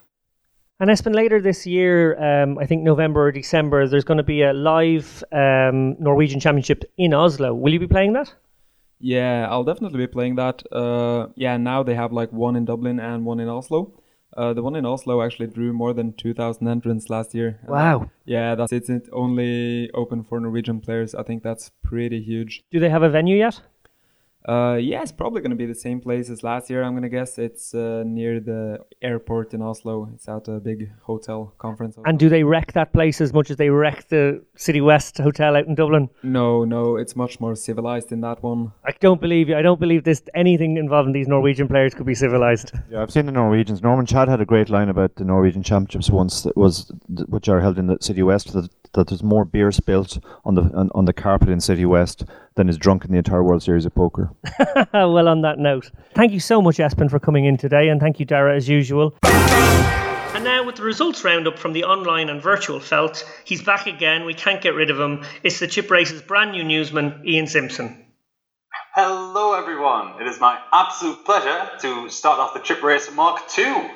[0.80, 4.40] And Espen, later this year, um, I think November or December, there's going to be
[4.40, 7.52] a live um, Norwegian Championship in Oslo.
[7.52, 8.32] Will you be playing that?
[8.98, 10.62] Yeah, I'll definitely be playing that.
[10.72, 13.92] Uh, yeah, now they have like one in Dublin and one in Oslo.
[14.36, 17.58] Uh, the one in Oslo actually drew more than 2,000 entrants last year.
[17.66, 18.10] Wow.
[18.24, 21.14] Yeah, that's it's only open for Norwegian players.
[21.14, 22.62] I think that's pretty huge.
[22.70, 23.60] Do they have a venue yet?
[24.48, 26.82] Uh, yeah, it's probably going to be the same place as last year.
[26.82, 30.08] I'm going to guess it's uh, near the airport in Oslo.
[30.14, 31.96] It's at a big hotel conference.
[32.04, 35.56] And do they wreck that place as much as they wreck the City West hotel
[35.56, 36.08] out in Dublin?
[36.22, 38.72] No, no, it's much more civilized in that one.
[38.84, 39.56] I don't believe you.
[39.56, 40.22] I don't believe this.
[40.34, 42.72] Anything involving these Norwegian players could be civilized.
[42.90, 43.82] Yeah, I've seen the Norwegians.
[43.82, 46.92] Norman Chad had a great line about the Norwegian Championships once that was
[47.28, 48.52] which are held in the City West.
[48.52, 52.24] That, that there's more beer spilt on the on, on the carpet in City West
[52.54, 54.30] than is drunk in the entire World Series of Poker.
[54.92, 58.18] well, on that note, thank you so much, Espen, for coming in today, and thank
[58.18, 59.14] you, Dara, as usual.
[59.22, 64.24] And now, with the results roundup from the online and virtual felt, he's back again.
[64.24, 65.24] We can't get rid of him.
[65.42, 68.04] It's the Chip Race's brand new newsman, Ian Simpson.
[68.94, 70.20] Hello, everyone.
[70.20, 73.64] It is my absolute pleasure to start off the Chip Race Mark II.
[73.66, 73.88] Uh,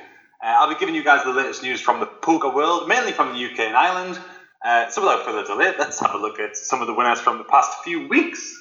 [0.43, 3.45] I'll be giving you guys the latest news from the poker world, mainly from the
[3.45, 4.19] UK and Ireland.
[4.65, 7.39] Uh, so without further delay, let's have a look at some of the winners from
[7.39, 8.55] the past few weeks.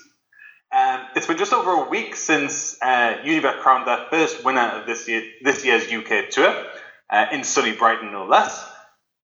[0.71, 3.17] Um, it's been just over a week since uh,
[3.61, 6.65] crowned their first winner of this year this year's UK tour
[7.09, 8.65] uh, in sunny Brighton, no less.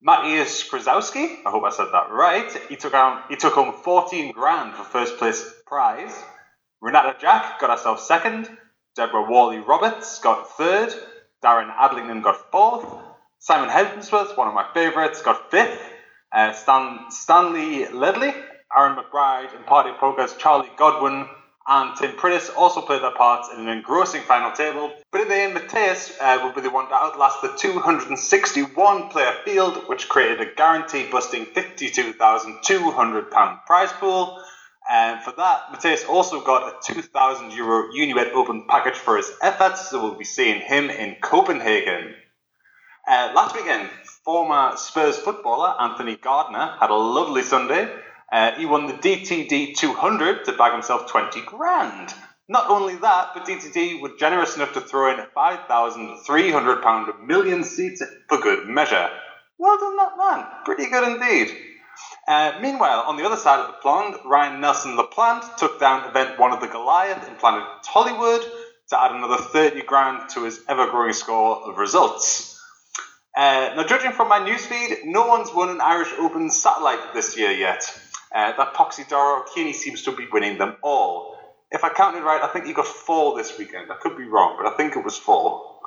[0.02, 2.50] Matthias Krasowski, I hope I said that right.
[2.68, 6.14] He took home he took home 14 grand for first place prize.
[6.82, 8.50] Renata Jack got herself second.
[8.96, 10.92] Deborah Worley Roberts got third.
[11.44, 12.86] Darren Adlington got fourth.
[13.38, 15.80] Simon Hemsworth, one of my favourites, got fifth.
[16.32, 18.32] Uh, Stan, Stanley Ledley,
[18.76, 21.26] Aaron McBride, and Party Poker's Charlie Godwin
[21.68, 24.92] and Tim Prittis also played their parts in an engrossing final table.
[25.10, 29.32] But in the end, Mateus uh, will be the one to outlast the 261 player
[29.44, 34.40] field, which created a guarantee busting £52,200 prize pool.
[34.88, 39.90] And for that, Mateus also got a 2,000 euro Unibet Open package for his efforts,
[39.90, 42.14] so we'll be seeing him in Copenhagen.
[43.08, 43.88] Uh, last weekend,
[44.24, 47.88] former Spurs footballer Anthony Gardner had a lovely Sunday.
[48.32, 52.12] Uh, he won the DTD 200 to bag himself 20 grand.
[52.48, 58.02] Not only that, but DTD were generous enough to throw in a £5,300 million seats
[58.28, 59.08] for good measure.
[59.56, 60.44] Well done, that man.
[60.64, 61.56] Pretty good indeed.
[62.26, 66.40] Uh, meanwhile, on the other side of the pond, Ryan Nelson LaPlante took down event
[66.40, 68.44] one of the Goliath in Planet Hollywood
[68.88, 72.55] to add another 30 grand to his ever growing score of results.
[73.36, 77.50] Uh, now, judging from my newsfeed, no one's won an Irish Open satellite this year
[77.50, 77.82] yet.
[78.34, 81.36] Uh, that Poxy Dara O'Kearney seems to be winning them all.
[81.70, 83.92] If I counted right, I think he got four this weekend.
[83.92, 85.80] I could be wrong, but I think it was four.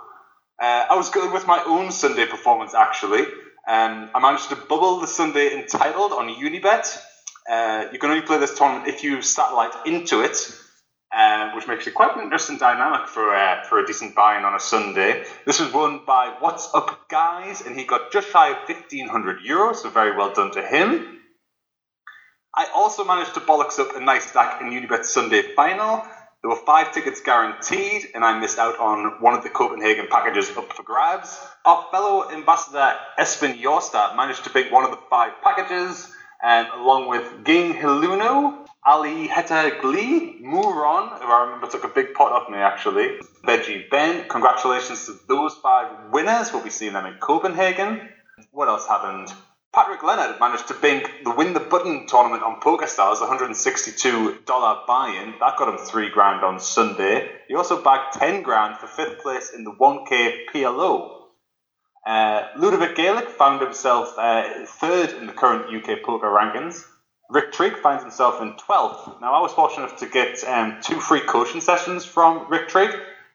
[0.61, 3.21] Uh, I was good with my own Sunday performance, actually.
[3.67, 7.01] Um, I managed to bubble the Sunday entitled on Unibet.
[7.49, 10.37] Uh, you can only play this tournament if you satellite into it,
[11.15, 14.53] uh, which makes it quite an interesting dynamic for uh, for a decent buy-in on
[14.53, 15.23] a Sunday.
[15.45, 19.77] This was won by What's Up Guys, and he got just shy of 1,500 euros,
[19.77, 21.19] so very well done to him.
[22.55, 26.03] I also managed to bollocks up a nice stack in Unibet Sunday final.
[26.41, 30.49] There were five tickets guaranteed, and I missed out on one of the Copenhagen packages
[30.55, 31.37] up for grabs.
[31.65, 36.09] Our fellow ambassador Espen Jorstad managed to pick one of the five packages,
[36.41, 42.13] and along with Ging Hiluno, Ali Heta Glee, Muron, who I remember took a big
[42.13, 44.27] pot off me actually, Veggie Ben.
[44.29, 46.53] Congratulations to those five winners.
[46.53, 48.09] We'll be seeing them in Copenhagen.
[48.51, 49.33] What else happened?
[49.73, 54.45] Patrick Leonard managed to bink the Win the Button tournament on PokerStars, $162
[54.87, 55.33] buy-in.
[55.39, 57.29] That got him three grand on Sunday.
[57.47, 61.17] He also bagged 10 grand for fifth place in the 1K PLO.
[62.07, 66.83] Uh, Ludovic Geilich found himself uh, third in the current UK poker rankings.
[67.29, 69.21] Rick Trigg finds himself in 12th.
[69.21, 72.89] Now, I was fortunate enough to get um, two free coaching sessions from Rick Trigg,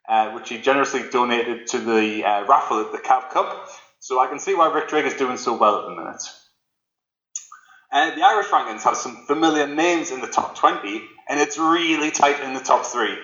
[0.08, 3.68] uh, which he generously donated to the uh, raffle at the Cav Cup.
[4.00, 6.22] So I can see why Rick Trigg is doing so well at the minute.
[7.92, 12.10] Uh, the Irish rankings have some familiar names in the top 20, and it's really
[12.10, 13.16] tight in the top three.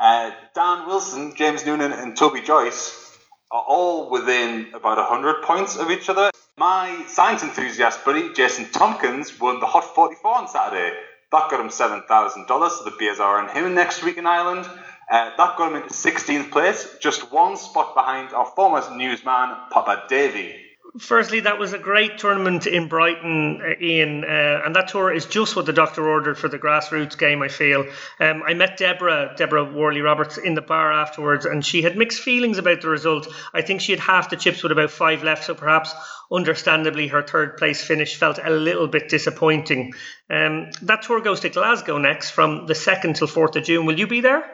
[0.00, 3.18] Uh, Dan Wilson, James Noonan, and Toby Joyce
[3.50, 6.30] are all within about 100 points of each other.
[6.56, 10.96] My science enthusiast buddy, Jason Tompkins, won the Hot 44 on Saturday.
[11.32, 14.64] That got him $7,000, so the beers are on him next week in Ireland.
[15.10, 20.04] Uh, that got him into 16th place, just one spot behind our former newsman, Papa
[20.08, 20.63] Davy.
[20.96, 25.26] Firstly, that was a great tournament in Brighton, uh, Ian, uh, and that tour is
[25.26, 27.42] just what the doctor ordered for the grassroots game.
[27.42, 27.84] I feel.
[28.20, 32.20] Um, I met Deborah, Deborah Worley Roberts, in the bar afterwards, and she had mixed
[32.20, 33.26] feelings about the result.
[33.52, 35.92] I think she had half the chips with about five left, so perhaps,
[36.30, 39.94] understandably, her third place finish felt a little bit disappointing.
[40.30, 43.84] Um, that tour goes to Glasgow next, from the second till fourth of June.
[43.86, 44.44] Will you be there?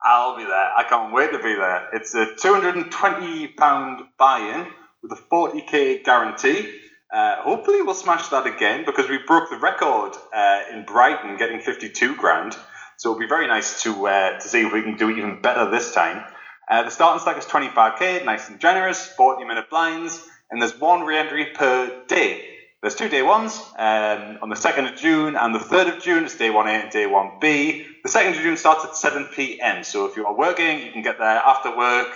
[0.00, 0.70] I'll be there.
[0.76, 1.88] I can't wait to be there.
[1.92, 4.68] It's a two hundred and twenty pound buy-in
[5.02, 6.78] with a 40k guarantee.
[7.12, 11.60] Uh, hopefully, we'll smash that again because we broke the record uh, in Brighton, getting
[11.60, 12.56] 52 grand.
[12.96, 15.70] So it'll be very nice to uh, to see if we can do even better
[15.70, 16.24] this time.
[16.70, 21.02] Uh, the starting stack is 25k, nice and generous, 40 minute blinds, and there's one
[21.02, 22.48] re-entry per day.
[22.80, 26.24] There's two day ones um, on the 2nd of June and the 3rd of June.
[26.24, 27.84] It's day 1A and day 1B.
[28.02, 29.84] The 2nd of June starts at 7 p.m.
[29.84, 32.08] So if you are working, you can get there after work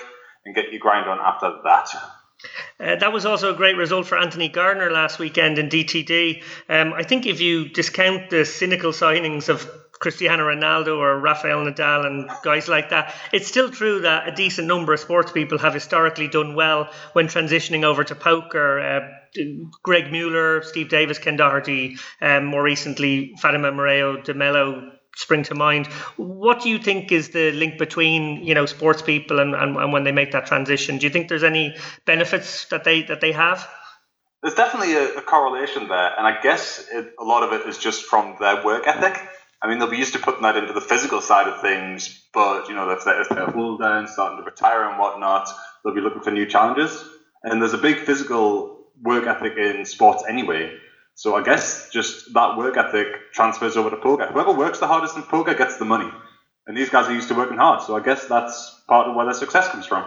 [0.44, 1.88] and get your grind on after that.
[2.78, 6.42] Uh, that was also a great result for Anthony Gardner last weekend in DTD.
[6.68, 12.06] Um, I think if you discount the cynical signings of Cristiano Ronaldo or Rafael Nadal
[12.06, 15.74] and guys like that, it's still true that a decent number of sports people have
[15.74, 18.80] historically done well when transitioning over to poker.
[18.80, 19.08] Uh,
[19.82, 25.54] Greg Mueller, Steve Davis, Ken Doherty, um, more recently Fatima Moreira de Melo spring to
[25.54, 25.86] mind.
[26.16, 29.92] What do you think is the link between you know sports people and, and, and
[29.92, 30.98] when they make that transition?
[30.98, 31.74] Do you think there's any
[32.04, 33.68] benefits that they that they have?
[34.42, 37.78] There's definitely a, a correlation there, and I guess it, a lot of it is
[37.78, 39.20] just from their work ethic.
[39.62, 42.68] I mean, they'll be used to putting that into the physical side of things, but
[42.68, 45.48] you know, if they're, if they're down, starting to retire and whatnot,
[45.82, 47.02] they'll be looking for new challenges.
[47.42, 50.76] And there's a big physical work ethic in sports anyway.
[51.16, 54.26] So I guess just that work ethic transfers over to poker.
[54.26, 56.10] Whoever works the hardest in poker gets the money.
[56.66, 57.82] And these guys are used to working hard.
[57.82, 60.04] So I guess that's part of where their success comes from.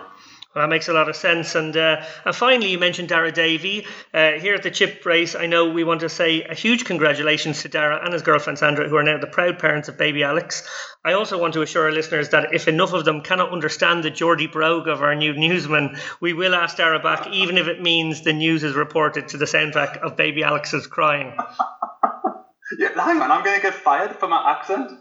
[0.56, 1.54] Well, that makes a lot of sense.
[1.54, 3.86] And uh, and finally, you mentioned Dara Davy.
[4.12, 7.62] Uh, here at the chip race, I know we want to say a huge congratulations
[7.62, 10.68] to Dara and his girlfriend Sandra, who are now the proud parents of baby Alex.
[11.06, 14.10] I also want to assure our listeners that if enough of them cannot understand the
[14.10, 18.24] Geordie brogue of our new newsman, we will ask Dara back, even if it means
[18.24, 21.38] the news is reported to the soundtrack of baby Alex's crying.
[22.80, 24.92] yeah, hang on, I'm going to get fired for my accent?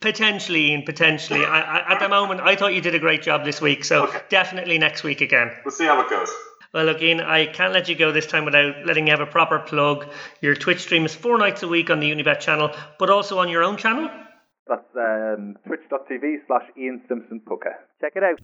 [0.00, 1.44] Potentially, Ian, potentially.
[1.44, 4.04] I, I, at the moment, I thought you did a great job this week, so
[4.04, 4.20] okay.
[4.30, 5.50] definitely next week again.
[5.64, 6.30] We'll see how it goes.
[6.72, 9.26] Well, look, Ian, I can't let you go this time without letting you have a
[9.26, 10.06] proper plug.
[10.40, 13.48] Your Twitch stream is four nights a week on the Unibet channel, but also on
[13.48, 14.08] your own channel.
[14.68, 17.74] That's um, twitch.tv slash Ian Simpson Poker.
[18.00, 18.38] Check it out.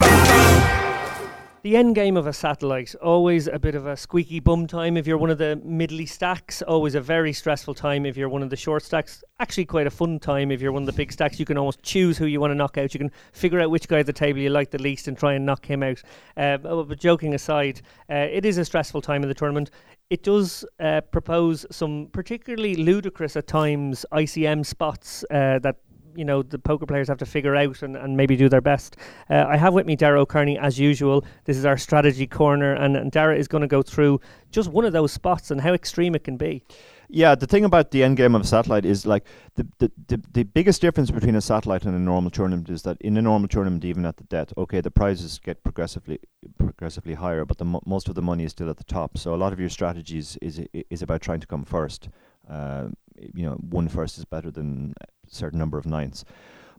[1.62, 5.05] The end game of a satellite, always a bit of a squeaky bum time if
[5.05, 8.51] you're one of the middly stacks, always a very stressful time if you're one of
[8.51, 9.25] the short stacks.
[9.40, 11.40] Actually, quite a fun time if you're one of the big stacks.
[11.40, 12.95] You can almost choose who you want to knock out.
[12.95, 15.33] You can figure out which guy at the table you like the least and try
[15.33, 16.01] and knock him out.
[16.37, 19.71] Uh, but joking aside, uh, it is a stressful time in the tournament.
[20.09, 25.79] It does uh, propose some particularly ludicrous at times ICM spots uh, that
[26.16, 28.96] you know the poker players have to figure out and, and maybe do their best.
[29.31, 31.24] Uh, I have with me Dara O'Kearney as usual.
[31.44, 34.85] This is our strategy corner, and, and Dara is going to go through just one
[34.85, 36.62] of those spots and how extreme it can be.
[37.09, 39.24] Yeah, the thing about the end game of a satellite is like
[39.55, 43.00] the, the, the, the, biggest difference between a satellite and a normal tournament is that
[43.00, 46.18] in a normal tournament, even at the death, okay, the prizes get progressively
[46.59, 49.18] progressively higher, but the mo- most of the money is still at the top.
[49.18, 52.09] So a lot of your strategies is is about trying to come first.
[52.48, 52.88] Uh,
[53.35, 54.94] you know, one first is better than
[55.29, 56.25] certain number of nines.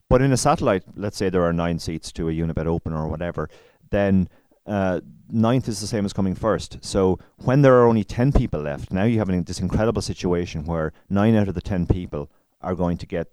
[0.10, 3.08] But in a satellite, let's say there are nine seats to a Unibet Open or
[3.08, 3.50] whatever,
[3.90, 4.30] then
[4.66, 6.78] uh, ninth is the same as coming first.
[6.82, 10.66] So when there are only 10 people left, now you have an, this incredible situation
[10.66, 12.30] where nine out of the 10 people
[12.62, 13.28] are going to get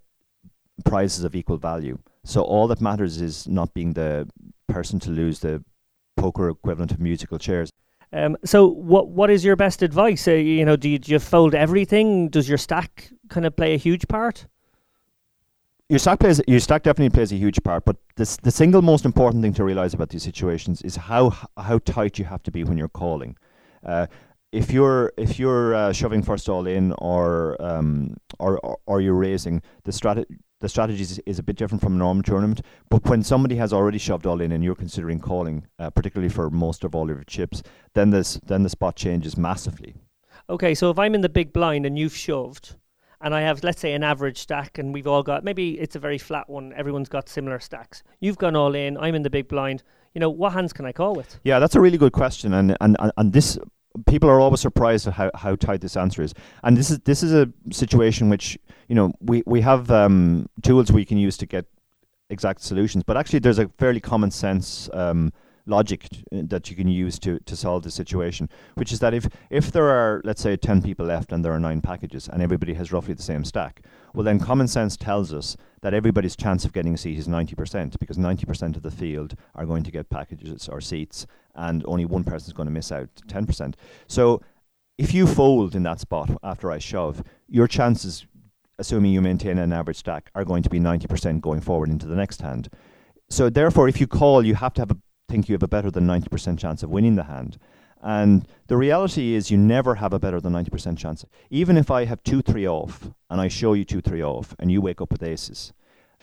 [0.85, 1.99] prizes of equal value.
[2.25, 4.29] So all that matters is not being the
[4.69, 5.63] person to lose the
[6.17, 7.71] poker equivalent of musical chairs.
[8.13, 10.29] Um, so, what what is your best advice?
[10.29, 12.29] Uh, you know, do you, do you fold everything?
[12.29, 14.47] Does your stack kind of play a huge part?
[15.89, 19.43] Your stack plays your definitely plays a huge part, but this, the single most important
[19.43, 22.79] thing to realize about these situations is how how tight you have to be when
[22.79, 23.37] you're calling.
[23.85, 24.07] Uh,
[24.51, 29.15] if you're if you're uh, shoving first all in or um, or, or, or you're
[29.15, 32.63] raising, the strategy the strategy is, is, a bit different from a normal tournament.
[32.89, 36.49] But when somebody has already shoved all in and you're considering calling, uh, particularly for
[36.49, 37.63] most of all your chips,
[37.95, 39.95] then this then the spot changes massively.
[40.49, 42.77] Okay, so if I'm in the big blind and you've shoved,
[43.25, 45.99] and I have, let's say, an average stack, and we've all got maybe it's a
[45.99, 46.75] very flat one.
[46.75, 48.03] Everyone's got similar stacks.
[48.21, 48.99] You've gone all in.
[48.99, 49.83] I'm in the big blind.
[50.15, 51.41] You know, what hands can I call with?
[51.43, 53.59] Yeah, that's a really good question, and and and this
[54.07, 56.35] people are always surprised at how, how tight this answer is.
[56.65, 58.59] And this is this is a situation which
[58.89, 61.65] you know we we have um, tools we can use to get
[62.29, 64.91] exact solutions, but actually there's a fairly common sense.
[64.93, 65.33] Um,
[65.67, 69.29] logic uh, that you can use to, to solve the situation, which is that if,
[69.51, 72.75] if there are, let's say, 10 people left and there are nine packages and everybody
[72.75, 76.73] has roughly the same stack, well, then common sense tells us that everybody's chance of
[76.73, 80.69] getting a seat is 90% because 90% of the field are going to get packages
[80.69, 83.75] or seats and only one person is going to miss out 10%.
[84.07, 84.41] So
[84.99, 88.27] if you fold in that spot after I shove, your chances,
[88.79, 92.17] assuming you maintain an average stack, are going to be 90% going forward into the
[92.17, 92.69] next hand.
[93.29, 95.91] So therefore, if you call, you have to have a think you have a better
[95.91, 97.59] than 90% chance of winning the hand.
[98.03, 101.25] And the reality is, you never have a better than 90% chance.
[101.49, 104.71] Even if I have 2 3 off and I show you 2 3 off and
[104.71, 105.73] you wake up with aces.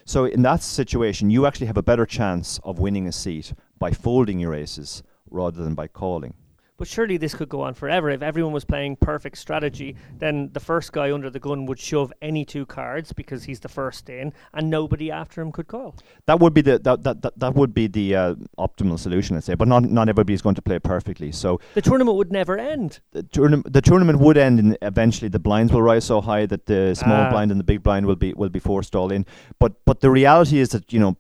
[0.06, 3.92] So, in that situation, you actually have a better chance of winning a seat by
[3.92, 6.36] folding your aces rather than by calling.
[6.82, 8.10] But surely this could go on forever.
[8.10, 12.12] If everyone was playing perfect strategy, then the first guy under the gun would shove
[12.24, 15.94] any two cards because he's the first in, and nobody after him could call.
[16.26, 19.46] That would be the that that, that, that would be the uh, optimal solution, let's
[19.46, 19.54] say.
[19.54, 21.32] But not not everybody is going to play perfectly.
[21.32, 23.00] So the tournament would never end.
[23.12, 26.66] The, tourna- the tournament would end, and eventually the blinds will rise so high that
[26.66, 27.30] the small ah.
[27.30, 29.28] blind and the big blind will be will be forced all in.
[29.60, 31.16] But but the reality is that you know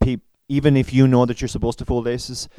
[0.50, 2.50] even if you know that you're supposed to fold aces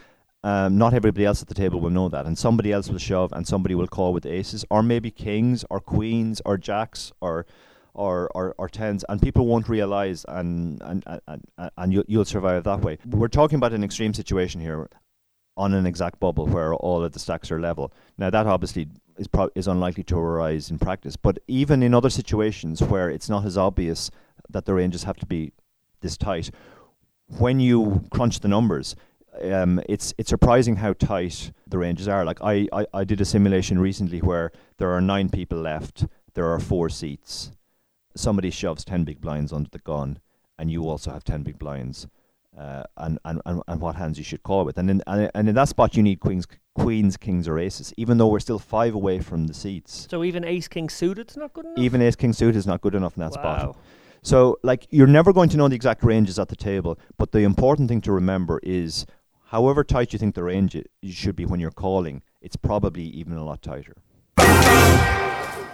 [0.44, 3.32] um, not everybody else at the table will know that, and somebody else will shove,
[3.32, 7.46] and somebody will call with aces, or maybe kings, or queens, or jacks, or
[7.94, 12.64] or, or, or tens, and people won't realize, and and and, and you, you'll survive
[12.64, 12.98] that way.
[13.06, 14.88] We're talking about an extreme situation here,
[15.56, 17.92] on an exact bubble where all of the stacks are level.
[18.18, 22.10] Now that obviously is pro- is unlikely to arise in practice, but even in other
[22.10, 24.10] situations where it's not as obvious
[24.48, 25.52] that the ranges have to be
[26.00, 26.50] this tight,
[27.38, 28.96] when you crunch the numbers,
[29.40, 32.24] um, it's it's surprising how tight the ranges are.
[32.24, 36.48] Like I, I, I did a simulation recently where there are nine people left, there
[36.48, 37.52] are four seats.
[38.14, 40.18] Somebody shoves ten big blinds under the gun,
[40.58, 42.06] and you also have ten big blinds.
[42.54, 44.76] Uh, and, and, and, and what hands you should call with.
[44.76, 48.18] And in, and, and in that spot, you need queens, queens, kings, or aces, even
[48.18, 50.06] though we're still five away from the seats.
[50.10, 51.78] So even ace, king suited is not good enough?
[51.78, 53.58] Even ace, king suited is not good enough in that wow.
[53.62, 53.76] spot.
[54.22, 57.40] So, like, you're never going to know the exact ranges at the table, but the
[57.40, 59.06] important thing to remember is
[59.52, 63.44] however tight you think the range should be when you're calling, it's probably even a
[63.44, 63.94] lot tighter.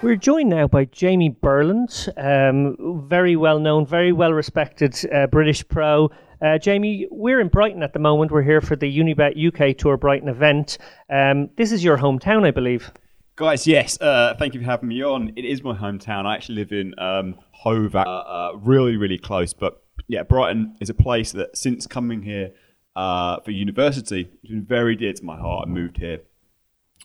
[0.03, 5.67] We're joined now by Jamie Burland, um, very well known, very well respected uh, British
[5.67, 6.11] pro.
[6.43, 8.31] Uh, Jamie, we're in Brighton at the moment.
[8.31, 10.79] We're here for the Unibet UK Tour Brighton event.
[11.11, 12.93] Um, this is your hometown, I believe.
[13.37, 15.33] Guys, yes, uh, thank you for having me on.
[15.37, 16.27] It is my hometown.
[16.27, 19.53] I actually live in um, Hove, uh, uh, really, really close.
[19.53, 22.53] But yeah, Brighton is a place that since coming here
[22.99, 24.29] uh, for university.
[24.43, 25.69] It's been very dear to my heart.
[25.69, 26.21] I moved here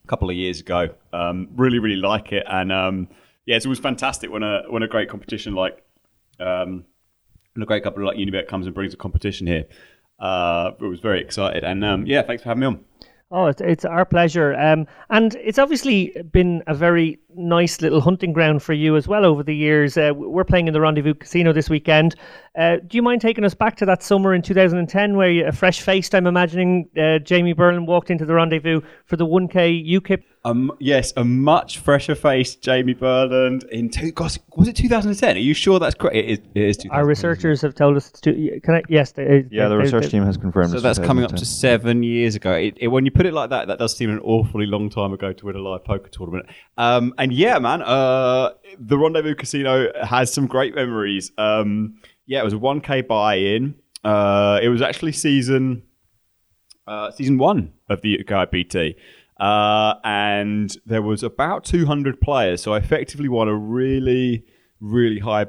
[0.04, 0.90] a couple of years ago.
[1.14, 3.08] Um, really, really like it, and um,
[3.46, 5.84] yeah, it's always fantastic when a when a great competition like
[6.40, 6.86] um,
[7.56, 9.66] a great couple like Unibet comes and brings a competition here.
[10.18, 12.86] Uh, was very excited, and um, yeah, thanks for having me on.
[13.30, 14.54] Oh, it's, it's our pleasure.
[14.56, 19.26] Um, and it's obviously been a very nice little hunting ground for you as well
[19.26, 19.98] over the years.
[19.98, 22.16] Uh, we're playing in the Rendezvous Casino this weekend.
[22.58, 25.52] Uh, do you mind taking us back to that summer in 2010 where you, a
[25.52, 30.24] fresh faced, I'm imagining, uh, Jamie Burland walked into the Rendezvous for the 1K UKIP
[30.46, 33.66] um, yes, a much fresher face, Jamie Burland.
[33.70, 35.38] In two, gosh, was it 2010?
[35.38, 36.18] Are you sure that's correct?
[36.18, 36.40] It is.
[36.54, 38.60] It is Our researchers have told us it's to.
[38.62, 38.82] Can I?
[38.90, 39.14] Yes.
[39.14, 40.72] They, yeah, the research team has confirmed.
[40.72, 42.52] So that's coming up to seven years ago.
[42.52, 45.14] It, it, when you put it like that, that does seem an awfully long time
[45.14, 46.48] ago to win a live poker tournament.
[46.78, 51.32] Um, and yeah, man, uh, the Rendezvous Casino has some great memories.
[51.38, 51.96] Um,
[52.26, 53.76] yeah, it was a 1K buy-in.
[54.04, 55.84] Uh, it was actually season
[56.86, 58.96] uh, season one of the UKIPT.
[59.40, 64.44] Uh, and there was about 200 players, so I effectively won a really,
[64.82, 65.46] really high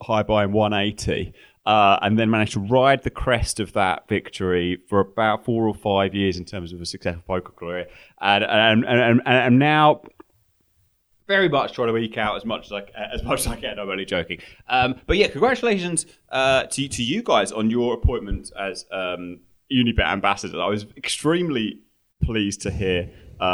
[0.00, 1.34] high buy in 180.
[1.66, 5.74] uh, and then managed to ride the crest of that victory for about four or
[5.74, 7.86] five years in terms of a successful poker career,
[8.22, 10.00] and and and, and, and now
[11.28, 12.80] very much trying to eke out as much as I
[13.14, 13.78] as much as I can.
[13.78, 14.40] I'm only joking.
[14.68, 19.40] Um, but yeah, congratulations uh, to to you guys on your appointment as um,
[19.72, 20.60] Unibet ambassador.
[20.60, 21.80] I was extremely
[22.24, 23.10] pleased to hear.
[23.40, 23.46] Uh, uh,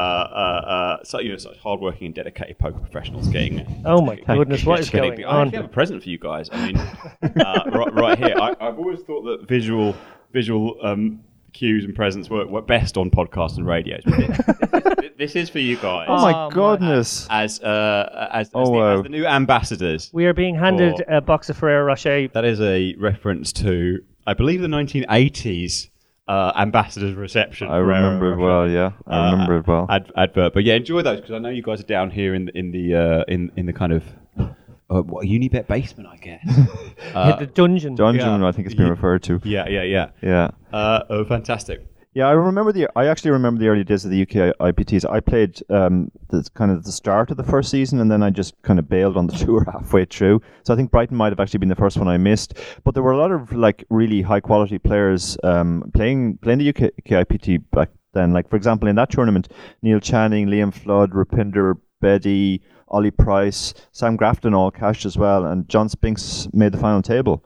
[1.01, 3.59] uh, so, you know, such hardworking and dedicated poker professionals getting.
[3.59, 3.69] It.
[3.85, 5.47] Oh my goodness, what is getting- going I on?
[5.49, 6.49] actually have a present for you guys.
[6.51, 8.35] I mean, uh, right, right here.
[8.41, 9.95] I, I've always thought that visual
[10.33, 11.21] visual um,
[11.53, 14.03] cues and presents work, work best on podcasts and radios.
[15.15, 16.07] But this, this is for you guys.
[16.09, 17.27] Oh my goodness.
[17.31, 18.97] As uh, as, as, Oh, the, wow.
[18.99, 20.11] as the new ambassadors.
[20.13, 22.27] We are being handed for- a box of Ferrero Rocher.
[22.29, 25.89] That is a reference to, I believe, the 1980s
[26.27, 27.69] uh, ambassadors reception.
[27.69, 28.91] I for remember it Aero well, yeah.
[29.07, 29.87] I remember it well.
[29.89, 32.47] Ad- advert, but yeah, enjoy those because I know you guys are down here in
[32.47, 34.03] the, in the uh, in in the kind of
[34.39, 36.45] uh, what Unibet basement, I guess.
[37.15, 37.95] Uh, the dungeon.
[37.95, 38.49] Dungeon, yeah.
[38.49, 39.41] I think it's been referred to.
[39.45, 40.09] yeah, yeah, yeah.
[40.21, 40.51] Yeah.
[40.73, 41.87] Uh, oh, fantastic.
[42.15, 42.89] Yeah, I remember the.
[42.95, 45.05] I actually remember the early days of the UK IPTs.
[45.11, 48.31] I played um, the kind of the start of the first season, and then I
[48.31, 50.41] just kind of bailed on the tour halfway through.
[50.63, 52.55] So I think Brighton might have actually been the first one I missed.
[52.85, 56.69] But there were a lot of like really high quality players um, playing playing the
[56.69, 58.33] UK, UK IPT back then.
[58.33, 59.49] Like for example, in that tournament,
[59.83, 65.69] Neil Channing, Liam Flood, Rupinder Bedi, Ollie Price, Sam Grafton all cashed as well, and
[65.69, 67.45] John Spinks made the final table.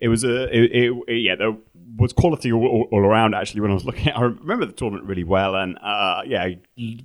[0.00, 0.70] It was a it,
[1.08, 1.56] it, yeah there
[2.00, 4.72] was quality all, all, all around actually when I was looking at I remember the
[4.72, 6.98] tournament really well and uh, yeah you,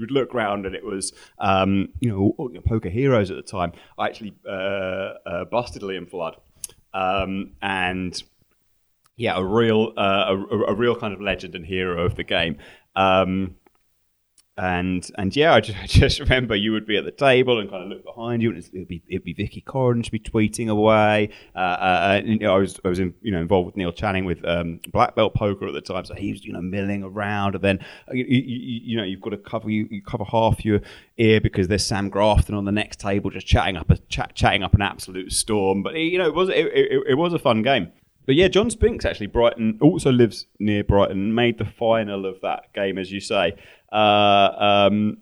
[0.00, 3.72] would look around and it was um, you know poker heroes at the time.
[3.96, 4.50] I actually uh,
[5.24, 6.36] uh, busted Liam Flood
[6.92, 8.20] um, and
[9.16, 12.58] yeah a real uh, a, a real kind of legend and hero of the game.
[12.96, 13.54] Um,
[14.58, 17.70] and and yeah, I just, I just remember you would be at the table and
[17.70, 21.30] kind of look behind you, and it'd be it'd be Vicky Coren be tweeting away.
[21.54, 23.92] Uh, uh, and, you know, I was I was in, you know involved with Neil
[23.92, 27.04] Channing with um, black belt poker at the time, so he was you know milling
[27.04, 27.78] around, and then
[28.10, 30.80] uh, you, you, you know you've got to cover you, you cover half your
[31.18, 34.64] ear because there's Sam Grafton on the next table just chatting up a chat, chatting
[34.64, 35.82] up an absolute storm.
[35.84, 37.92] But you know it was it, it, it was a fun game.
[38.28, 41.34] But yeah, John Spinks actually Brighton also lives near Brighton.
[41.34, 43.54] Made the final of that game, as you say.
[43.90, 45.16] Uh, um,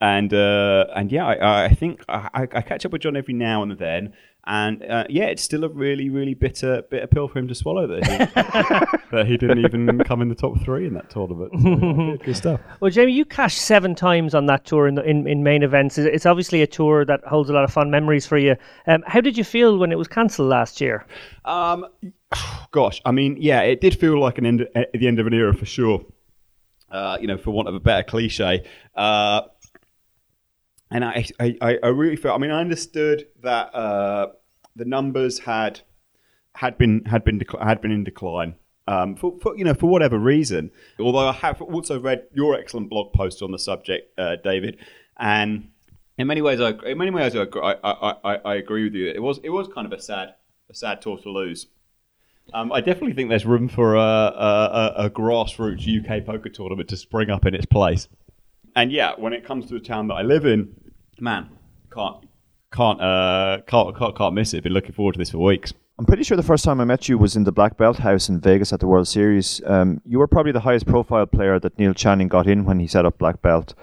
[0.00, 3.64] and uh, and yeah, I, I think I, I catch up with John every now
[3.64, 4.12] and then.
[4.44, 7.86] And uh, yeah, it's still a really, really bitter, bitter pill for him to swallow
[7.86, 8.16] that he,
[9.16, 11.52] that he didn't even come in the top three in that tournament.
[11.62, 12.60] So, yeah, good stuff.
[12.80, 15.96] Well, Jamie, you cashed seven times on that tour in, the, in in main events.
[15.98, 18.56] It's- It's obviously a tour that holds a lot of fun memories for you.
[18.88, 21.06] Um, how did you feel when it was cancelled last year?
[21.44, 21.86] Um,
[22.70, 25.34] gosh, I mean, yeah, it did feel like an end, at the end of an
[25.34, 26.04] era for sure.
[26.90, 28.66] Uh, you know, for want of a better cliche.
[28.94, 29.42] Uh,
[30.90, 32.38] and I, I, I really felt.
[32.38, 34.28] I mean, I understood that uh,
[34.76, 35.80] the numbers had
[36.54, 38.56] had been had been decl- had been in decline.
[38.88, 40.70] Um, for, for you know for whatever reason.
[40.98, 44.76] Although I have also read your excellent blog post on the subject, uh, David,
[45.18, 45.70] and
[46.18, 49.08] in many ways, I in many ways I, I, I, I agree with you.
[49.08, 50.34] It was it was kind of a sad
[50.68, 51.68] a sad tour to lose.
[52.54, 56.88] Um, I definitely think there's room for a, a, a, a grassroots UK poker tournament
[56.90, 58.08] to spring up in its place.
[58.76, 60.74] And yeah, when it comes to the town that I live in,
[61.20, 61.50] man,
[61.92, 62.26] can't
[62.72, 64.62] can't uh, can't, can't can't miss it.
[64.62, 65.72] Been looking forward to this for weeks.
[65.98, 68.28] I'm pretty sure the first time I met you was in the Black Belt House
[68.28, 69.60] in Vegas at the World Series.
[69.66, 72.86] Um, you were probably the highest profile player that Neil Channing got in when he
[72.86, 73.74] set up Black Belt.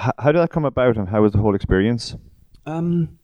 [0.00, 2.14] H- how did that come about, and how was the whole experience?
[2.66, 3.18] Um,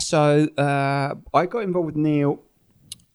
[0.00, 2.40] so uh, I got involved with Neil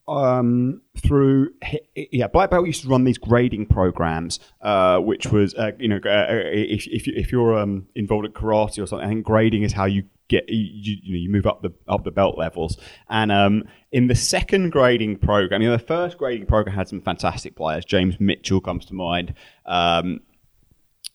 [0.08, 1.54] um, through
[1.96, 2.28] yeah.
[2.28, 6.28] Black Belt used to run these grading programs, uh, which was uh, you know uh,
[6.30, 9.74] if if, you, if you're um, involved in karate or something, I think grading is
[9.74, 12.78] how you get you, you, know you move up the up the belt levels.
[13.10, 17.02] And um, in the second grading program, you know the first grading program had some
[17.02, 17.86] fantastic players.
[17.86, 19.34] James Mitchell comes to mind.
[19.66, 20.22] Um,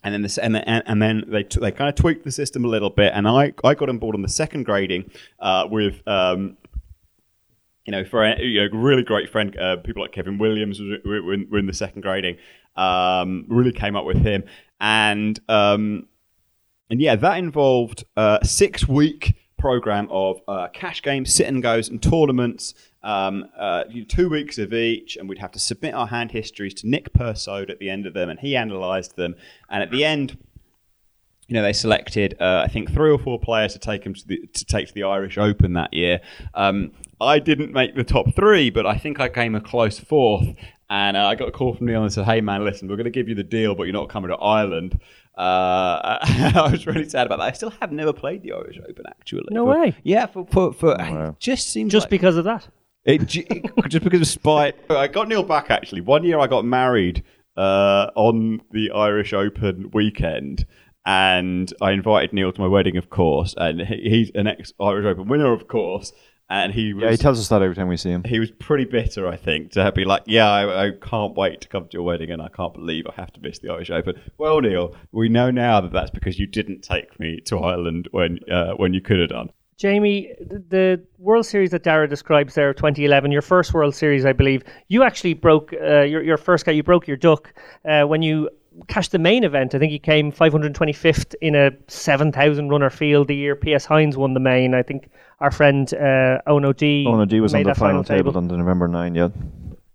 [0.04, 2.64] and then this, and then, and then they t- they kind of tweaked the system
[2.64, 5.10] a little bit, and I I got on board on the second grading
[5.40, 6.56] uh, with um,
[7.88, 11.22] you know for a you know, really great friend uh, people like Kevin Williams were,
[11.22, 12.36] were, in, were in the second grading.
[12.76, 14.44] Um, really came up with him,
[14.78, 16.06] and um,
[16.90, 21.88] and yeah, that involved a six week program of uh, cash games, sit and goes,
[21.88, 22.74] and tournaments.
[23.02, 26.88] Um, uh, two weeks of each, and we'd have to submit our hand histories to
[26.88, 29.34] Nick Persode at the end of them, and he analysed them.
[29.70, 30.36] And at the end,
[31.46, 34.26] you know, they selected uh, I think three or four players to take them to,
[34.26, 36.20] the, to take to the Irish Open that year.
[36.52, 40.48] Um, I didn't make the top three, but I think I came a close fourth.
[40.90, 43.04] And uh, I got a call from Neil and said, "Hey man, listen, we're going
[43.04, 44.98] to give you the deal, but you're not coming to Ireland."
[45.36, 47.44] Uh, I was really sad about that.
[47.44, 49.44] I still have never played the Irish Open, actually.
[49.50, 49.96] No For- way.
[50.02, 51.28] Yeah, for for, for Wow.
[51.30, 52.66] it just seems Just like- because of that?
[53.04, 54.76] It, it- just because of spite.
[54.90, 56.00] I got Neil back actually.
[56.00, 57.22] One year I got married
[57.56, 60.66] uh, on the Irish Open weekend,
[61.06, 63.54] and I invited Neil to my wedding, of course.
[63.58, 66.12] And he, he's an ex Irish Open winner, of course.
[66.50, 68.24] And he was Yeah, he tells us that every time we see him.
[68.24, 71.68] he was pretty bitter, I think, to be like, "Yeah, I, I can't wait to
[71.68, 74.18] come to your wedding, and I can't believe I have to miss the Irish Open."
[74.38, 78.38] Well, Neil, we know now that that's because you didn't take me to Ireland when
[78.50, 79.50] uh, when you could have done.
[79.76, 84.64] Jamie, the World Series that Dara describes there, 2011, your first World Series, I believe,
[84.88, 86.72] you actually broke uh, your your first guy.
[86.72, 87.52] You broke your duck
[87.84, 88.48] uh, when you
[88.86, 89.74] cashed the main event.
[89.74, 94.34] I think you came 525th in a 7,000 runner field the year Pius Heinz won
[94.34, 94.74] the main.
[94.74, 95.10] I think
[95.40, 97.06] our friend uh, Eoghan O'Dea.
[97.06, 99.28] Oh no, D was on the that final table on the November 9, yeah.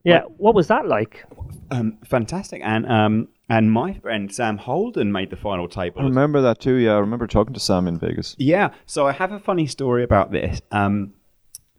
[0.04, 1.24] Yeah, what was that like?
[1.72, 6.02] Um, fantastic, and um, and my friend Sam Holden made the final table.
[6.02, 6.96] I remember that too, yeah.
[6.96, 8.36] I remember talking to Sam in Vegas.
[8.38, 10.62] Yeah, so I have a funny story about this.
[10.72, 11.14] Um,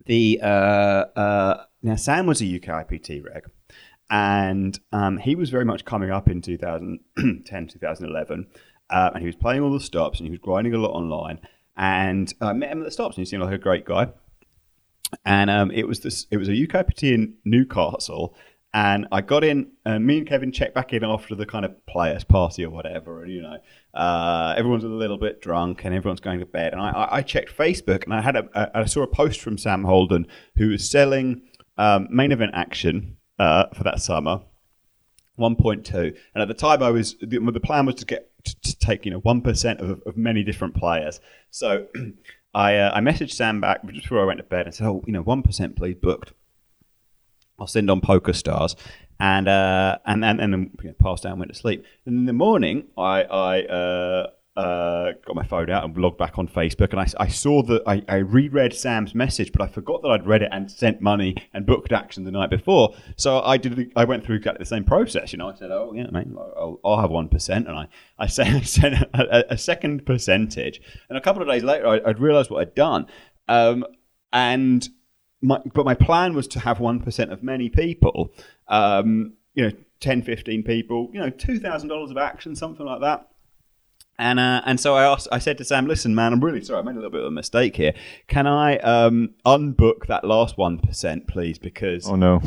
[0.07, 3.45] the uh, uh, now Sam was a UK IPT reg,
[4.09, 8.47] and um, he was very much coming up in 2010, 2011,
[8.91, 11.41] uh, and he was playing all the stops and he was grinding a lot online.
[11.77, 14.09] And I met him at the stops, and he seemed like a great guy.
[15.25, 16.27] And um, it was this.
[16.31, 18.35] It was a UK IPT in Newcastle,
[18.73, 19.73] and I got in.
[19.85, 23.23] And me and Kevin checked back in after the kind of players' party or whatever,
[23.23, 23.59] and you know,
[23.95, 26.73] uh, everyone's a little bit drunk and everyone's going to bed.
[26.73, 29.85] And I, I, checked Facebook, and I had a, I saw a post from Sam
[29.85, 31.43] Holden who was selling
[31.79, 34.43] um, main event action uh, for that summer.
[35.37, 39.05] 1.2 and at the time i was the, the plan was to get to, take
[39.05, 41.21] you know 1% of, of many different players.
[41.51, 41.87] So
[42.55, 45.03] I, uh, I messaged sam back just before i went to bed and said oh
[45.07, 46.33] you know 1% please booked.
[47.59, 48.75] I'll send on Poker Stars,
[49.21, 51.85] and uh, and and, and then you know, passed out and went to sleep.
[52.05, 56.39] And in the morning, I I uh, uh, got my phone out and logged back
[56.39, 60.03] on Facebook, and I, I saw that I, I reread Sam's message, but I forgot
[60.03, 62.95] that I'd read it and sent money and booked action the night before.
[63.17, 65.33] So I did I went through exactly the same process.
[65.33, 67.89] You know, I said, oh yeah, mate, I'll, I'll have one percent," percent, and I
[68.19, 72.01] I sent, I sent a, a, second percentage, and a couple of days later, I,
[72.07, 73.07] I'd realised what I'd done,
[73.49, 73.85] um,
[74.33, 74.89] and
[75.43, 78.33] my, but my plan was to have 1% of many people,
[78.69, 83.29] um, you know, 10, 15 people, you know, $2,000 of action, something like that.
[84.19, 86.81] And uh, and so I asked, I said to Sam, listen, man, I'm really sorry,
[86.81, 87.95] I made a little bit of a mistake here.
[88.29, 91.59] Can I um, unbook that last 1%, please?
[91.59, 92.09] Because.
[92.09, 92.41] Oh no.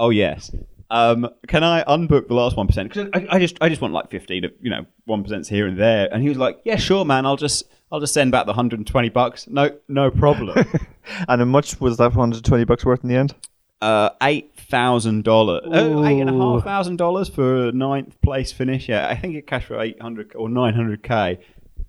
[0.00, 0.50] Oh, yes.
[0.90, 2.82] Um, can I unbook the last 1%?
[2.82, 5.78] Because I, I, just, I just want like 15, of, you know, 1% here and
[5.78, 6.12] there.
[6.12, 7.64] And he was like, yeah, sure, man, I'll just.
[7.90, 9.46] I'll just send back the 120 bucks.
[9.48, 10.56] No, no problem.
[11.28, 13.34] and how much was that 120 bucks worth in the end?
[13.82, 18.50] Uh, eight thousand dollars, oh, eight and a half thousand dollars for a ninth place
[18.50, 18.88] finish.
[18.88, 21.38] Yeah, I think it cashed for eight hundred or nine hundred k.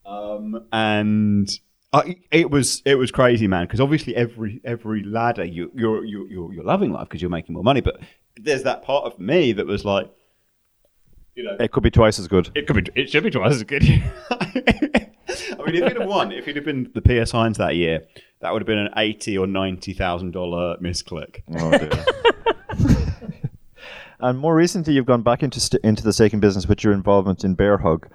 [0.05, 1.49] Um, and
[1.93, 3.65] I, it was it was crazy, man.
[3.65, 7.53] Because obviously every every ladder you you're you're you're, you're loving life because you're making
[7.53, 7.99] more money, but
[8.35, 10.11] there's that part of me that was like,
[11.35, 12.49] you know, It could be twice as good.
[12.53, 13.83] it could be it should be twice as good.
[14.29, 18.05] I mean, if he'd have won, if he'd have been the Pius Heinz that year,
[18.41, 21.41] that would have been an eighty or ninety thousand dollar misclick.
[21.55, 21.89] Oh dear.
[24.23, 27.43] and more recently, you've gone back into st- into the staking business with your involvement
[27.43, 28.07] in Bear Hug.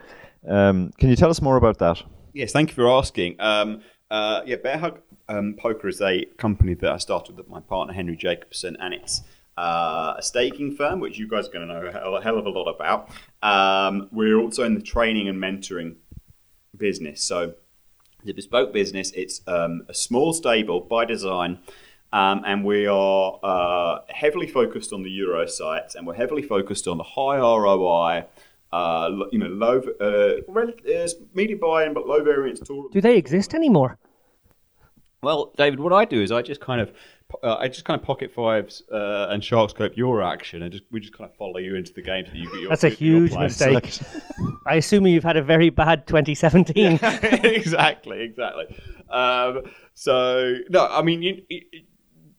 [0.48, 2.02] Um, can you tell us more about that?
[2.32, 3.36] Yes, thank you for asking.
[3.38, 7.60] Um, uh, yeah, Bear Hug um, Poker is a company that I started with my
[7.60, 9.22] partner Henry Jacobson, and it's
[9.58, 12.50] uh, a staking firm, which you guys are going to know a hell, of a
[12.50, 13.10] lot about.
[13.42, 15.96] Um, we're also in the training and mentoring
[16.76, 17.22] business.
[17.22, 17.54] So,
[18.24, 21.58] the bespoke business, it's um, a small stable by design.
[22.12, 26.88] Um, and we are uh, heavily focused on the Euro sites, and we're heavily focused
[26.88, 28.24] on the high ROI,
[28.72, 32.92] uh, you know, low, uh, rel- uh, medium buy-in but low variance tournament.
[32.92, 33.98] Do they exist anymore?
[35.22, 36.92] Well, David, what I do is I just kind of,
[37.42, 40.84] uh, I just kind of pocket fives uh, and shark scope your action, and just
[40.90, 42.68] we just kind of follow you into the games that you get your.
[42.70, 43.44] That's a huge playing.
[43.44, 44.00] mistake.
[44.66, 47.00] I assume you've had a very bad 2017.
[47.02, 48.66] exactly, exactly.
[49.10, 49.62] Um,
[49.94, 51.42] so no, I mean you,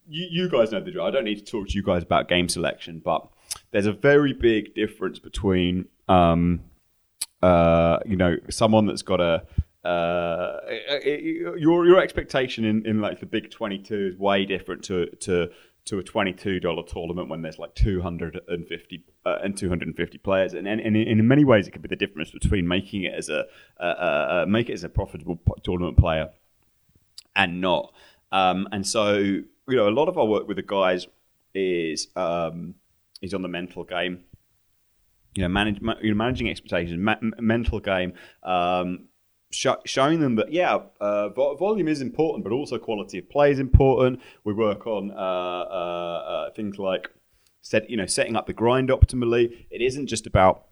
[0.10, 1.06] you, you guys know the drill.
[1.06, 3.28] I don't need to talk to you guys about game selection, but
[3.72, 6.62] there's a very big difference between um,
[7.42, 9.46] uh, you know someone that's got a
[9.88, 10.60] uh,
[11.58, 15.50] your your expectation in, in like the big 22 is way different to to
[15.86, 20.96] to a $22 tournament when there's like 250 uh, and 250 players and, and, and
[20.96, 23.46] in many ways it could be the difference between making it as a
[23.80, 26.30] uh, uh, make it as a profitable tournament player
[27.36, 27.94] and not
[28.32, 31.08] um, and so you know a lot of our work with the guys
[31.54, 32.76] is um,
[33.22, 34.24] is on the mental game
[35.36, 38.14] you know, manage, ma- you know, managing expectations, ma- mental game,
[38.44, 39.08] um,
[39.52, 43.52] sh- showing them that yeah, uh, vo- volume is important, but also quality of play
[43.52, 44.20] is important.
[44.44, 47.12] We work on uh, uh, uh, things like
[47.62, 49.66] set, you know, setting up the grind optimally.
[49.70, 50.69] It isn't just about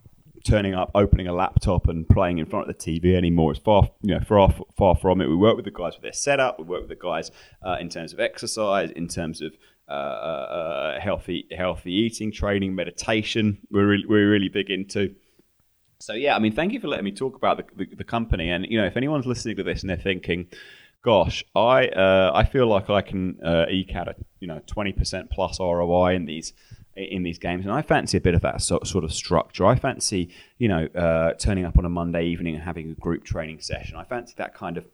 [0.47, 3.51] turning up, opening a laptop, and playing in front of the TV anymore.
[3.51, 5.27] It's far, you know, far far from it.
[5.27, 6.57] We work with the guys with their setup.
[6.57, 7.31] We work with the guys
[7.65, 9.53] uh, in terms of exercise, in terms of
[9.89, 13.59] uh, uh, healthy healthy eating, training, meditation.
[13.69, 15.15] We're really, we're really big into.
[15.99, 18.49] So yeah, I mean, thank you for letting me talk about the, the, the company.
[18.49, 20.47] And you know, if anyone's listening to this and they're thinking,
[21.03, 24.93] "Gosh, I uh, I feel like I can uh, eke out a you know twenty
[24.93, 26.53] percent plus ROI in these
[26.97, 29.65] in these games," and I fancy a bit of that so, sort of structure.
[29.65, 33.23] I fancy you know uh, turning up on a Monday evening and having a group
[33.23, 33.95] training session.
[33.95, 34.85] I fancy that kind of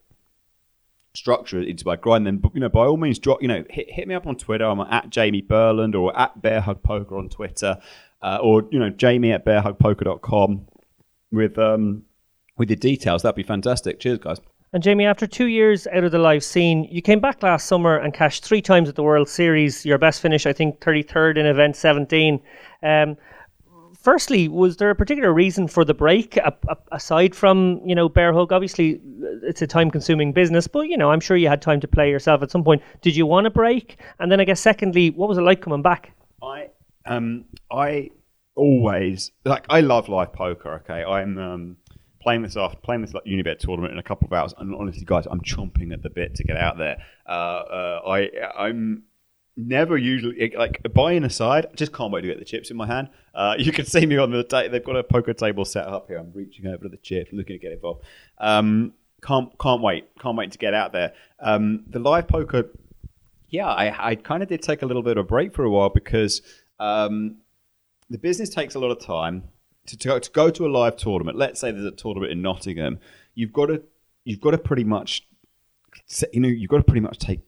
[1.13, 2.25] structure into my grind.
[2.25, 4.65] Then you know, by all means, drop you know, hit, hit me up on Twitter.
[4.65, 7.79] I'm at Jamie Burland or at Bear Hug Poker on Twitter,
[8.21, 10.67] uh, or you know, Jamie at bearhugpoker.com
[11.31, 12.03] with um,
[12.57, 13.21] with your details.
[13.23, 13.99] That'd be fantastic.
[13.99, 14.39] Cheers, guys.
[14.73, 17.95] And Jamie, after two years out of the live scene, you came back last summer
[17.95, 19.85] and cashed three times at the World Series.
[19.85, 22.41] Your best finish, I think, 33rd in event 17.
[22.81, 23.15] Um,
[24.01, 26.39] firstly, was there a particular reason for the break
[26.91, 28.51] aside from you know Bear Hug?
[28.51, 28.99] Obviously,
[29.43, 32.41] it's a time-consuming business, but you know I'm sure you had time to play yourself
[32.41, 32.81] at some point.
[33.01, 33.99] Did you want a break?
[34.19, 36.13] And then I guess secondly, what was it like coming back?
[36.41, 36.69] I
[37.05, 38.09] um I
[38.55, 40.83] always like I love live poker.
[40.83, 41.77] Okay, I'm um,
[42.23, 45.03] playing this off, playing this like Unibet tournament in a couple of hours, and honestly,
[45.05, 46.97] guys, I'm chomping at the bit to get out there.
[47.27, 49.03] Uh, uh, I I'm
[49.55, 51.67] never usually like buying aside.
[51.71, 53.09] I just can't wait to get the chips in my hand.
[53.35, 56.07] Uh, you can see me on the ta- they've got a poker table set up
[56.07, 56.17] here.
[56.17, 58.03] I'm reaching over to the chip, looking to get involved.
[58.39, 61.13] Um, can't can't wait, can't wait to get out there.
[61.39, 62.69] Um, the live poker,
[63.49, 65.69] yeah, I, I kind of did take a little bit of a break for a
[65.69, 66.41] while because
[66.79, 67.37] um,
[68.09, 69.43] the business takes a lot of time
[69.87, 71.37] to, to, to go to a live tournament.
[71.37, 72.99] Let's say there's a tournament in Nottingham,
[73.35, 73.83] you've got to
[74.25, 75.27] you've got to pretty much
[76.31, 77.41] you know you've got to pretty much take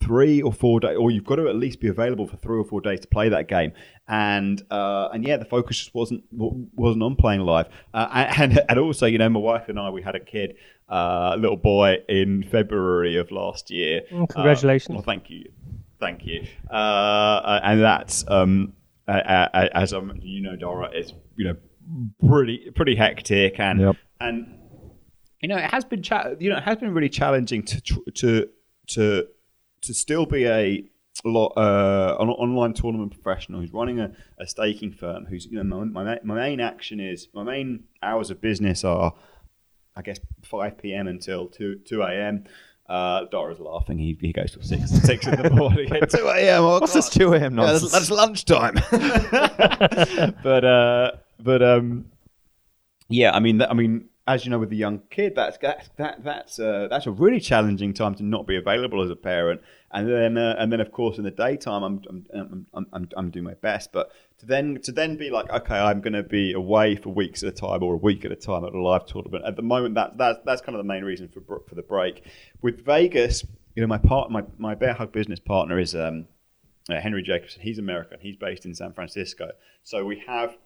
[0.00, 2.64] three or four days, or you've got to at least be available for three or
[2.64, 3.72] four days to play that game.
[4.08, 7.68] And uh, and yeah, the focus just wasn't wasn't on playing live.
[7.92, 8.08] Uh,
[8.38, 10.56] and and also, you know, my wife and I, we had a kid,
[10.88, 14.02] uh, little boy, in February of last year.
[14.10, 14.94] Mm, congratulations!
[14.94, 15.50] well, thank you,
[15.98, 16.46] thank you.
[16.70, 18.74] Uh, and that's um,
[19.08, 21.56] as um, you know, Dara is you know
[22.28, 23.96] pretty pretty hectic and Yep.
[24.20, 24.58] and
[25.40, 28.10] you know it has been cha- you know it has been really challenging to tr-
[28.14, 28.48] to
[28.88, 29.26] to
[29.82, 30.84] to still be a
[31.24, 35.84] lot uh, an online tournament professional who's running a, a staking firm who's you know
[35.84, 39.14] my, my, my main action is my main hours of business are
[39.98, 41.06] I guess 5 p.m.
[41.08, 42.44] until 2 2 a.m.
[42.88, 43.98] Uh, Dara's laughing.
[43.98, 45.88] He, he goes till six six in the morning.
[45.88, 46.62] 2 a.m.
[46.62, 47.56] Oh, What's this 2 a.m.
[47.58, 48.74] yeah, that's, that's lunchtime.
[50.42, 52.06] but uh, but um,
[53.08, 56.24] yeah, I mean, I mean, as you know, with the young kid, that's that's that,
[56.24, 59.60] that's uh, that's a really challenging time to not be available as a parent.
[59.92, 63.30] And then uh, and then of course in the daytime, I'm I'm, I'm I'm I'm
[63.30, 63.92] doing my best.
[63.92, 67.44] But to then to then be like, okay, I'm going to be away for weeks
[67.44, 69.44] at a time or a week at a time at a live tournament.
[69.46, 72.24] At the moment, that that's that's kind of the main reason for for the break.
[72.62, 73.44] With Vegas,
[73.76, 75.94] you know, my part my my bear hug business partner is.
[75.94, 76.26] Um,
[76.88, 77.60] uh, Henry Jacobson.
[77.62, 78.20] He's American.
[78.20, 79.50] He's based in San Francisco.
[79.82, 80.56] So we have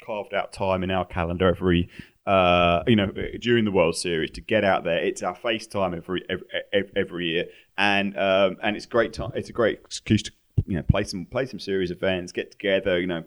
[0.00, 1.88] carved out time in our calendar every,
[2.26, 4.98] uh, you know, during the World Series to get out there.
[4.98, 7.46] It's our FaceTime every every, every year,
[7.78, 9.32] and um, and it's great time.
[9.34, 10.32] It's a great excuse to
[10.66, 13.24] you know play some play some series events, get together, you know,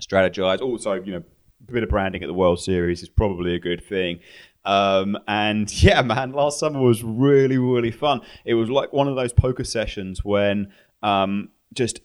[0.00, 0.60] strategize.
[0.60, 1.24] Also, you know,
[1.68, 4.20] a bit of branding at the World Series is probably a good thing.
[4.64, 8.20] Um, and yeah, man, last summer was really, really fun.
[8.44, 12.00] It was like one of those poker sessions when um, just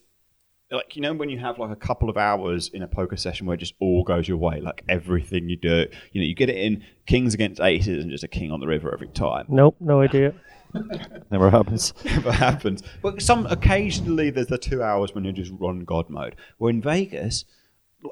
[0.73, 3.45] like you know when you have like a couple of hours in a poker session
[3.47, 6.49] where it just all goes your way, like everything you do, you know, you get
[6.49, 9.45] it in kings against aces and just a king on the river every time.
[9.49, 10.33] Nope, no idea.
[11.31, 11.93] Never happens.
[12.05, 12.83] Never happens.
[13.01, 16.35] But some occasionally there's the two hours when you just run God mode.
[16.59, 17.45] Well, in Vegas,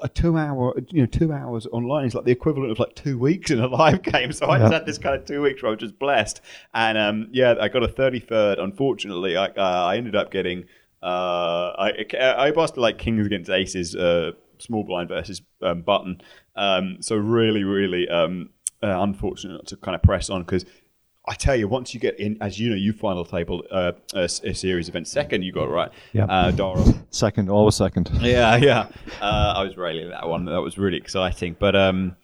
[0.00, 3.18] a two hour, you know, two hours online is like the equivalent of like two
[3.18, 4.32] weeks in a live game.
[4.32, 4.78] So I just Yeah.
[4.78, 6.40] had this kind of two weeks where I was just blessed.
[6.72, 8.58] And um, yeah, I got a 33rd.
[8.62, 10.64] Unfortunately, I, uh, I ended up getting,
[11.02, 16.20] uh, I, I busted like kings against aces, uh, small blind versus um, button.
[16.56, 18.50] Um, so really, really um,
[18.82, 20.64] uh, unfortunate to kind of press on because
[21.26, 24.24] I tell you, once you get in, as you know, you final table uh, a,
[24.24, 25.90] a series event second, you got right.
[26.12, 26.24] Yeah.
[26.24, 26.84] Uh, Dara.
[27.10, 28.10] Second, always second.
[28.20, 28.88] Yeah, yeah.
[29.20, 30.46] Uh, I was railing that one.
[30.46, 31.54] That was really exciting.
[31.58, 32.16] But um,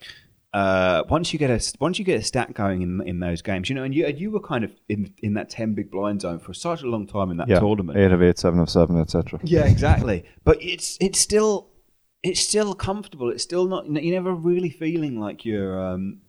[0.54, 3.68] uh, once you get a once you get a stat going in in those games,
[3.68, 6.22] you know, and you and you were kind of in in that ten big blind
[6.22, 7.98] zone for such a long time in that Yeah, tournament.
[7.98, 9.40] eight of eight, seven of seven, etc.
[9.44, 10.24] Yeah, exactly.
[10.44, 11.68] But it's it's still
[12.22, 13.30] it's still comfortable.
[13.30, 13.86] It's still not.
[13.90, 16.20] You're never really feeling like you're um,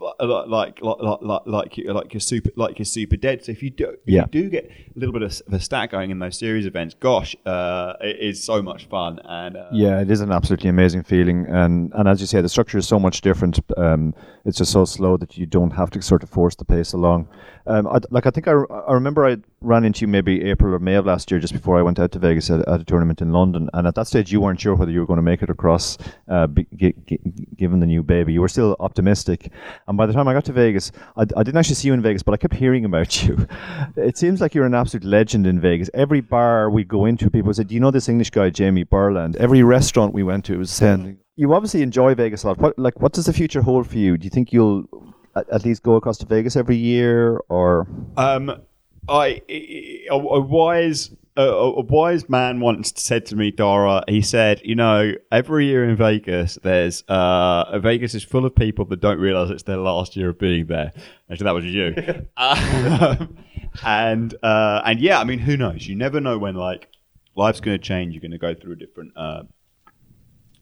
[0.00, 3.44] like like like like like you- like you're super like you're super dead.
[3.44, 4.22] So if you do if Yeah.
[4.22, 4.64] you do get
[4.96, 8.42] a little bit of a stat going in those series events, gosh, uh, it is
[8.42, 9.20] so much fun.
[9.24, 12.48] And uh, Yeah, it is an absolutely amazing feeling, and and as you say, the
[12.48, 13.60] structure is so much different.
[13.76, 16.92] Um, it's just so slow that you don't have to sort of force the pace
[16.94, 17.28] along.
[17.70, 20.80] Um, I, like I think I, I remember I ran into you maybe April or
[20.80, 23.22] May of last year, just before I went out to Vegas at, at a tournament
[23.22, 25.40] in London, and at that stage you weren't sure whether you were going to make
[25.40, 25.96] it across,
[26.28, 27.20] uh, be, gi- gi-
[27.56, 28.32] given the new baby.
[28.32, 29.52] You were still optimistic,
[29.86, 32.02] and by the time I got to Vegas, I, I didn't actually see you in
[32.02, 33.46] Vegas, but I kept hearing about you.
[33.96, 35.90] It seems like you're an absolute legend in Vegas.
[35.94, 39.36] Every bar we go into, people said, "Do you know this English guy, Jamie Burland?"
[39.36, 42.58] Every restaurant we went to was saying, "You obviously enjoy Vegas a lot.
[42.58, 44.18] What like what does the future hold for you?
[44.18, 44.86] Do you think you'll
[45.36, 48.60] at, least go across to Vegas every year, or Um,
[49.08, 54.04] I a, a wise a, a wise man once said to me, Dara.
[54.08, 58.84] He said, you know, every year in Vegas, there's uh, Vegas is full of people
[58.86, 60.92] that don't realize it's their last year of being there.
[61.30, 61.94] Actually, that was you.
[62.36, 63.36] um,
[63.84, 65.86] and uh, and yeah, I mean, who knows?
[65.86, 66.88] You never know when like
[67.36, 68.14] life's going to change.
[68.14, 69.12] You're going to go through a different.
[69.16, 69.44] Uh,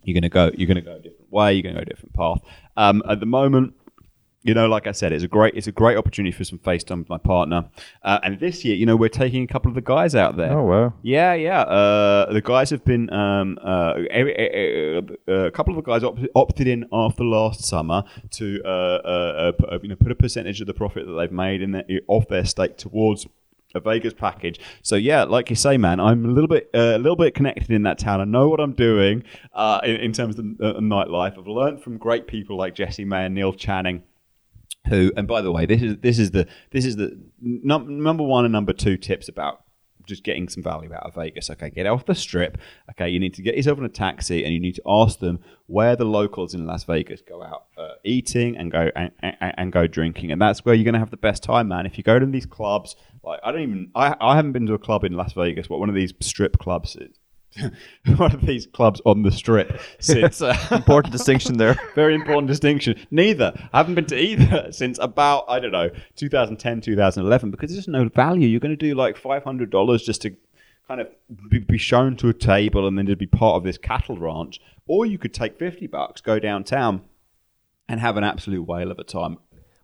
[0.05, 0.51] you're going to go.
[0.55, 1.55] You're going to go a different way.
[1.55, 2.41] You're going to go a different path.
[2.77, 3.75] Um, at the moment,
[4.49, 6.82] you know, like I said, it's a great it's a great opportunity for some face
[6.82, 7.68] time with my partner.
[8.03, 10.53] Uh, and this year, you know, we're taking a couple of the guys out there.
[10.53, 10.94] Oh, wow.
[11.03, 11.61] Yeah, yeah.
[11.61, 16.86] Uh, the guys have been um, uh, a couple of the guys op- opted in
[16.90, 20.72] after last summer to uh, uh, put, uh, you know put a percentage of the
[20.72, 23.26] profit that they've made in their, off their stake towards
[23.74, 24.59] a Vegas package.
[24.80, 27.70] So yeah, like you say, man, I'm a little bit uh, a little bit connected
[27.70, 28.22] in that town.
[28.22, 31.38] I know what I'm doing uh, in, in terms of uh, nightlife.
[31.38, 34.05] I've learned from great people like Jesse May and Neil Channing
[34.91, 38.45] and by the way this is this is the this is the num- number one
[38.45, 39.64] and number two tips about
[40.09, 41.51] just getting some value out of Vegas.
[41.51, 42.59] Okay, get off the strip.
[42.91, 45.39] Okay, you need to get yourself in a taxi and you need to ask them
[45.66, 49.72] where the locals in Las Vegas go out uh, eating and go and, and, and
[49.72, 51.86] go drinking, and that's where you're going to have the best time, man.
[51.86, 54.74] If you go to these clubs, like I don't even I, I haven't been to
[54.74, 56.97] a club in Las Vegas, but one of these strip clubs.
[58.16, 61.76] one of these clubs on the strip since uh, important distinction there?
[61.94, 62.96] very important distinction.
[63.11, 63.53] Neither.
[63.72, 68.09] I haven't been to either since about, I don't know, 2010, 2011, because there's no
[68.09, 68.49] value.
[68.49, 70.36] You're going to do like $500 just to
[70.86, 71.09] kind of
[71.66, 74.61] be, shown to a table and then to be part of this cattle ranch.
[74.86, 77.03] Or you could take 50 bucks, go downtown,
[77.88, 79.38] and have an absolute whale of a time.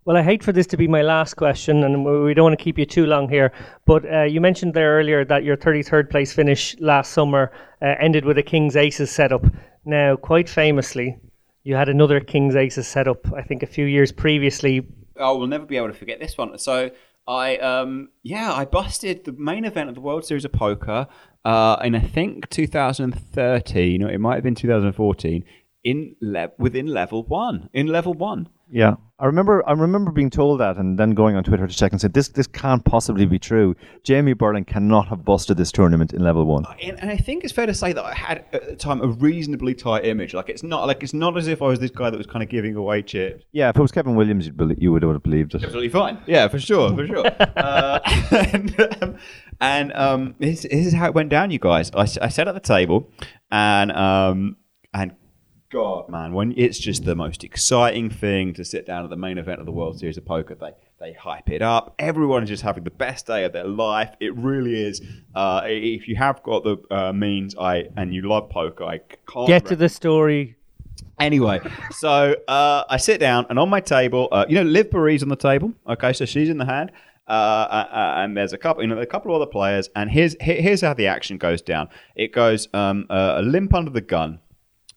[0.07, 2.63] Well, I hate for this to be my last question, and we don't want to
[2.63, 3.53] keep you too long here.
[3.87, 7.51] But uh, you mentioned there earlier that your 33rd place finish last summer
[7.81, 9.47] uh, ended with a King's Aces setup.
[9.87, 11.17] Now, quite famously,
[11.63, 14.87] you had another King's Aces setup, I think, a few years previously.
[15.19, 16.59] I will never be able to forget this one.
[16.59, 16.91] So
[17.27, 21.07] I, um, yeah, I busted the main event of the World Series of Poker
[21.47, 25.45] uh, in I think 2013, or it might have been 2014,
[25.85, 27.69] in le- within level one.
[27.73, 28.49] In level one.
[28.71, 29.63] Yeah, I remember.
[29.69, 32.29] I remember being told that, and then going on Twitter to check and said, "This
[32.29, 33.77] this can't possibly be true.
[34.03, 37.53] Jamie Burland cannot have busted this tournament in level one." And, and I think it's
[37.53, 40.33] fair to say that I had at the time a reasonably tight image.
[40.33, 42.43] Like it's not like it's not as if I was this guy that was kind
[42.43, 43.45] of giving away chips.
[43.53, 45.63] Yeah, if it was Kevin Williams, you'd belie- you would have believed it.
[45.63, 46.19] absolutely fine.
[46.27, 47.27] Yeah, for sure, for sure.
[47.57, 48.01] uh,
[48.53, 49.19] and um,
[49.61, 51.91] and um, this, this is how it went down, you guys.
[51.95, 53.11] I sat at the table,
[53.53, 54.57] and um,
[54.95, 55.15] and
[55.75, 59.39] God, man, when it's just the most exciting thing to sit down at the main
[59.39, 60.55] event of the World Series of Poker.
[60.55, 60.71] They
[61.01, 61.97] they hype it up.
[61.99, 64.15] Everyone is just having the best day of their life.
[64.21, 65.03] It really is.
[65.35, 69.49] Uh, if you have got the uh, means, I and you love poker, I can't
[69.49, 70.55] Get to the story.
[71.19, 71.61] Anyway,
[71.91, 75.29] so uh, I sit down, and on my table, uh, you know, Liv Boeree's on
[75.29, 75.73] the table.
[75.89, 76.93] Okay, so she's in the hand,
[77.27, 79.89] uh, uh, and there's a couple, you know, a couple of other players.
[79.97, 81.89] And here's here's how the action goes down.
[82.15, 84.39] It goes um, uh, a limp under the gun,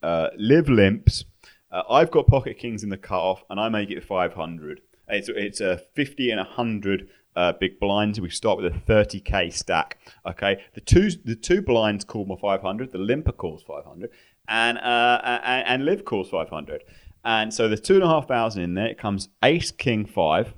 [0.04, 1.26] uh, Liv limps.
[1.72, 4.82] Uh, I've got pocket kings in the cutoff, and I make it 500.
[5.10, 8.20] It's it's a 50 and 100 uh, big blinds.
[8.20, 10.00] We start with a 30k stack.
[10.26, 12.92] Okay, the two the two blinds call my 500.
[12.92, 14.10] The limper calls 500,
[14.48, 16.84] and uh, and, and Liv calls 500.
[17.24, 18.88] And so there's two and a half thousand in there.
[18.88, 20.54] It comes Ace King five,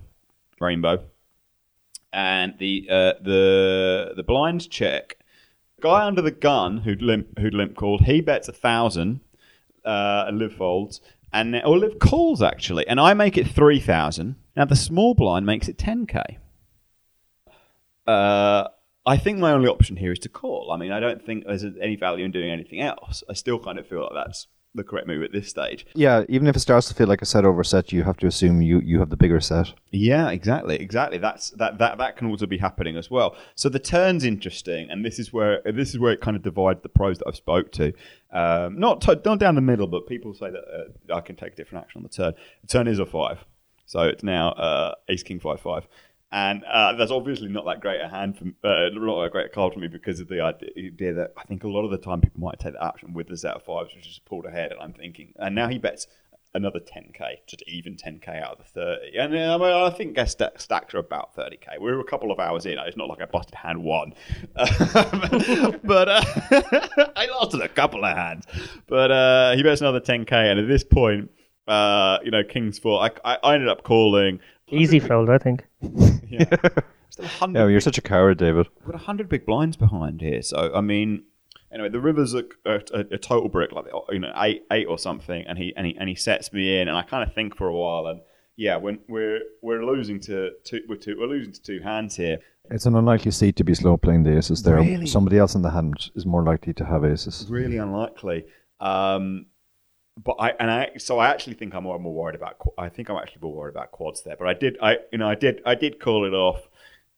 [0.60, 1.04] rainbow,
[2.14, 5.18] and the uh, the the blinds check.
[5.82, 8.02] Guy under the gun who'd limp who'd limp called.
[8.02, 9.22] He bets a thousand.
[9.86, 11.02] Uh, Liv folds,
[11.32, 14.36] and or Liv calls actually, and I make it three thousand.
[14.56, 16.38] Now the small blind makes it ten k.
[18.06, 18.68] Uh,
[19.06, 20.72] I think my only option here is to call.
[20.72, 23.24] I mean, I don't think there's any value in doing anything else.
[23.30, 25.86] I still kind of feel like that's the correct move at this stage.
[25.96, 28.28] Yeah, even if it starts to feel like a set over set, you have to
[28.28, 29.74] assume you, you have the bigger set.
[29.92, 31.18] Yeah, exactly, exactly.
[31.18, 33.36] That's that that that can also be happening as well.
[33.56, 36.82] So the turn's interesting, and this is where this is where it kind of divides
[36.84, 37.94] the pros that I've spoke to.
[38.32, 40.64] Um, not to, not down the middle, but people say that
[41.12, 42.34] uh, I can take different action on the turn.
[42.62, 43.44] The turn is a five,
[43.88, 45.88] So it's now uh, Ace King five five.
[46.32, 49.74] And uh, that's obviously not that great a hand for uh, not that great card
[49.74, 52.42] for me because of the idea that I think a lot of the time people
[52.42, 54.72] might take the action with the set of fives, which is pulled ahead.
[54.72, 56.06] And I'm thinking, and now he bets
[56.54, 59.18] another 10k, just even 10k out of the 30.
[59.18, 61.80] And uh, I, mean, I think guess st- stacks are about 30k.
[61.80, 62.78] We're a couple of hours in.
[62.80, 64.14] It's not like I busted hand one,
[64.56, 66.24] but uh,
[67.16, 68.46] I lost a couple of hands.
[68.88, 71.32] But uh, he bets another 10k, and at this point,
[71.68, 73.02] uh, you know, King's Four.
[73.02, 74.40] I, I ended up calling.
[74.72, 75.66] Easy fold, I think.
[75.82, 76.46] yeah.
[77.10, 78.68] Still 100 Yeah, you're such a coward, David.
[78.76, 80.42] We've got 100 big blinds behind here.
[80.42, 81.24] So, I mean,
[81.72, 85.44] anyway, the river's a, a, a total brick, like you know, eight eight or something,
[85.48, 87.68] and he and he and he sets me in, and I kind of think for
[87.68, 88.22] a while, and
[88.56, 92.40] yeah, when we're we're losing to two, we're, two, we're losing to two hands here.
[92.72, 94.76] It's an unlikely seat to be slow playing the aces there.
[94.76, 95.08] Really?
[95.08, 97.48] Somebody else in the hand is more likely to have aces.
[97.50, 98.46] Really unlikely.
[98.80, 99.48] Um,
[100.24, 102.58] but I and I so I actually think I'm more, more worried about.
[102.78, 104.36] I think I'm actually more worried about quads there.
[104.38, 106.68] But I did I you know I did I did call it off.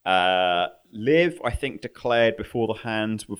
[0.05, 3.37] Uh, Liv I think declared before the hands were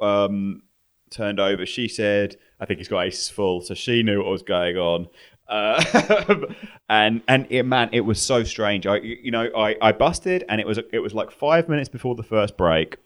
[0.00, 0.62] um,
[1.10, 1.64] turned over.
[1.64, 5.08] She said I think he's got aces full, so she knew what was going on.
[5.48, 6.44] Uh,
[6.88, 8.86] and and it, man, it was so strange.
[8.86, 12.14] I you know I, I busted, and it was it was like five minutes before
[12.16, 12.96] the first break,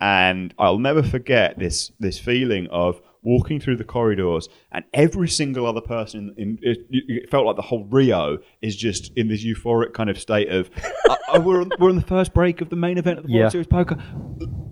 [0.00, 5.66] and I'll never forget this this feeling of walking through the corridors, and every single
[5.66, 9.92] other person in, it, it felt like the whole Rio is just in this euphoric
[9.92, 10.70] kind of state of
[11.10, 13.32] uh, uh, we're on, we're on the first break of the main event of the
[13.32, 13.48] World Yeah.
[13.48, 13.96] Series poker.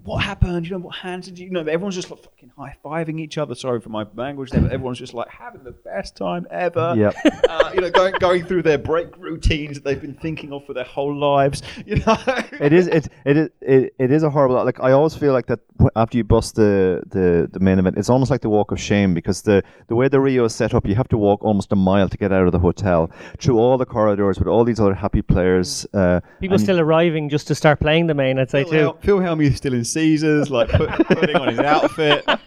[0.05, 0.66] What happened?
[0.66, 1.46] You know what hands did you?
[1.46, 3.55] You know everyone's just like fucking high fiving each other.
[3.55, 6.94] Sorry for my language there, but everyone's just like having the best time ever.
[6.96, 7.14] Yep.
[7.55, 10.72] Uh, you know, going going through their break routines that they've been thinking of for
[10.74, 11.62] their whole lives.
[11.86, 12.16] You know.
[12.61, 15.46] it is it it is it, it is a horrible like I always feel like
[15.46, 15.61] that
[15.94, 19.12] after you bust the, the the main event it's almost like the walk of shame
[19.12, 21.76] because the the way the Rio is set up you have to walk almost a
[21.76, 24.94] mile to get out of the hotel through all the corridors with all these other
[24.94, 28.70] happy players uh, People still arriving just to start playing the main, I'd say Phil,
[28.70, 28.76] too.
[28.78, 32.24] Hel- Phil Hellmuth still in Caesars, like put, putting on his outfit.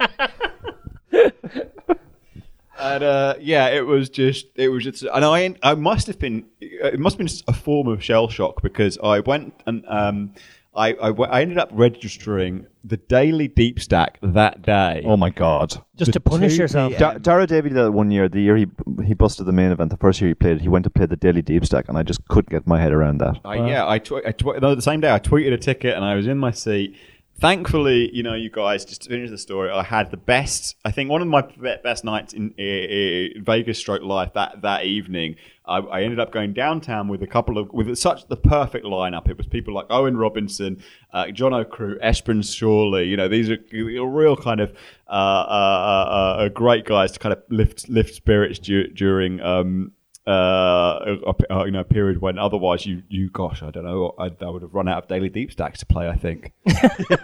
[2.80, 6.46] and uh, yeah, it was just, it was just, and I, I must have been,
[6.62, 10.34] it must have been a form of shell shock because I went and um,
[10.76, 15.02] I, I, w- I ended up registering the daily deep stack that day.
[15.06, 16.92] oh my god Just to punish 2 yourself.
[16.92, 17.00] p.m.
[17.00, 18.68] Da- Dara Davy did that one year the year he
[19.04, 21.16] he busted the main event the first year he played he went to play the
[21.18, 23.98] daily deep stack and I just couldn't get my head around that I, yeah, I,
[24.00, 26.38] tw- I tw- no, the same day I tweeted a ticket and I was in
[26.38, 26.96] my seat.
[27.40, 29.70] Thankfully, you know, you guys just to finish the story.
[29.70, 30.76] I had the best.
[30.84, 31.44] I think one of my
[31.84, 35.36] best nights in, in Vegas stroke life that that evening.
[35.64, 39.30] I, I ended up going downtown with a couple of with such the perfect lineup.
[39.30, 40.82] It was people like Owen Robinson,
[41.14, 43.08] uh, John O'Crew, Esperance Shawley.
[43.08, 44.72] You know, these are, real kind of
[45.08, 49.42] uh, uh, uh, uh, great guys to kind of lift lift spirits du- during.
[49.42, 49.92] Um,
[50.28, 54.14] uh, a, a- you know, a period when otherwise you, you, gosh, I don't know,
[54.20, 56.10] I, I would have run out of daily deep stacks to play.
[56.10, 56.54] I think.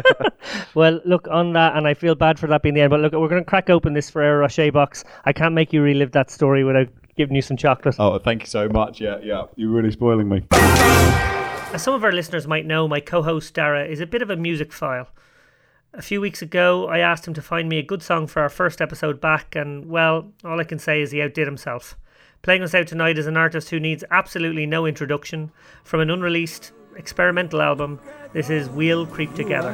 [0.75, 2.89] Well, look on that, and I feel bad for that being the end.
[2.89, 5.03] But look, we're going to crack open this Ferrero Rocher box.
[5.25, 7.95] I can't make you relive that story without giving you some chocolate.
[7.99, 8.99] Oh, thank you so much.
[8.99, 10.43] Yeah, yeah, you're really spoiling me.
[10.51, 14.29] As some of our listeners might know, my co host Dara is a bit of
[14.29, 15.07] a music file.
[15.93, 18.49] A few weeks ago, I asked him to find me a good song for our
[18.49, 21.95] first episode back, and well, all I can say is he outdid himself.
[22.43, 25.49] Playing us out tonight is an artist who needs absolutely no introduction.
[25.85, 28.01] From an unreleased experimental album,
[28.33, 29.69] this is We'll Creep Together.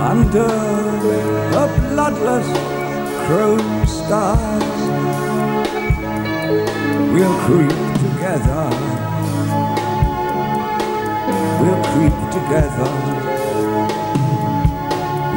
[0.00, 2.46] under the bloodless
[3.26, 4.80] chrome skies.
[7.12, 7.68] We'll creep
[8.00, 8.70] together.
[11.60, 12.90] We'll creep together.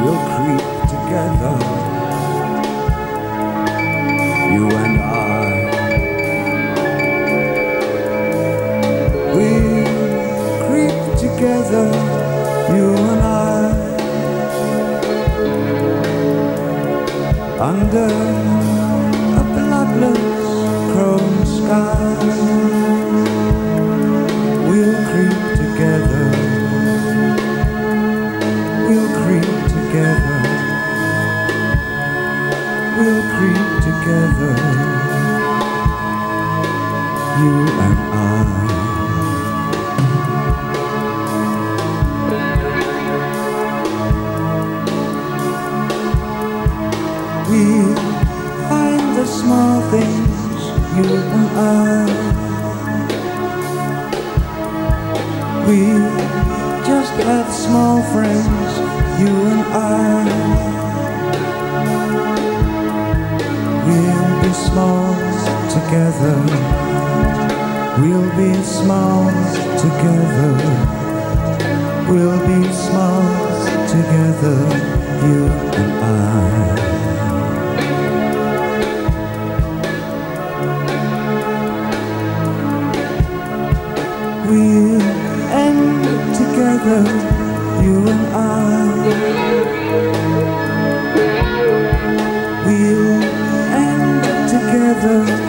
[0.02, 1.99] We'll creep together.
[4.54, 5.48] You and I.
[9.34, 11.88] We'll creep together.
[12.74, 13.40] You and I.
[17.60, 18.08] under
[19.40, 20.18] a bloodless
[20.92, 22.89] chrome sky.
[58.12, 58.72] Friends,
[59.20, 60.24] you and I.
[63.86, 65.14] We'll be small
[65.68, 66.36] together.
[68.00, 69.30] We'll be small
[69.78, 70.52] together.
[72.08, 73.22] We'll be small
[73.88, 74.58] together,
[75.26, 75.40] you
[75.80, 76.90] and I.
[84.48, 85.02] We'll
[85.52, 87.29] end together,
[88.08, 89.60] and I.
[92.66, 93.22] We'll
[93.72, 95.39] end together,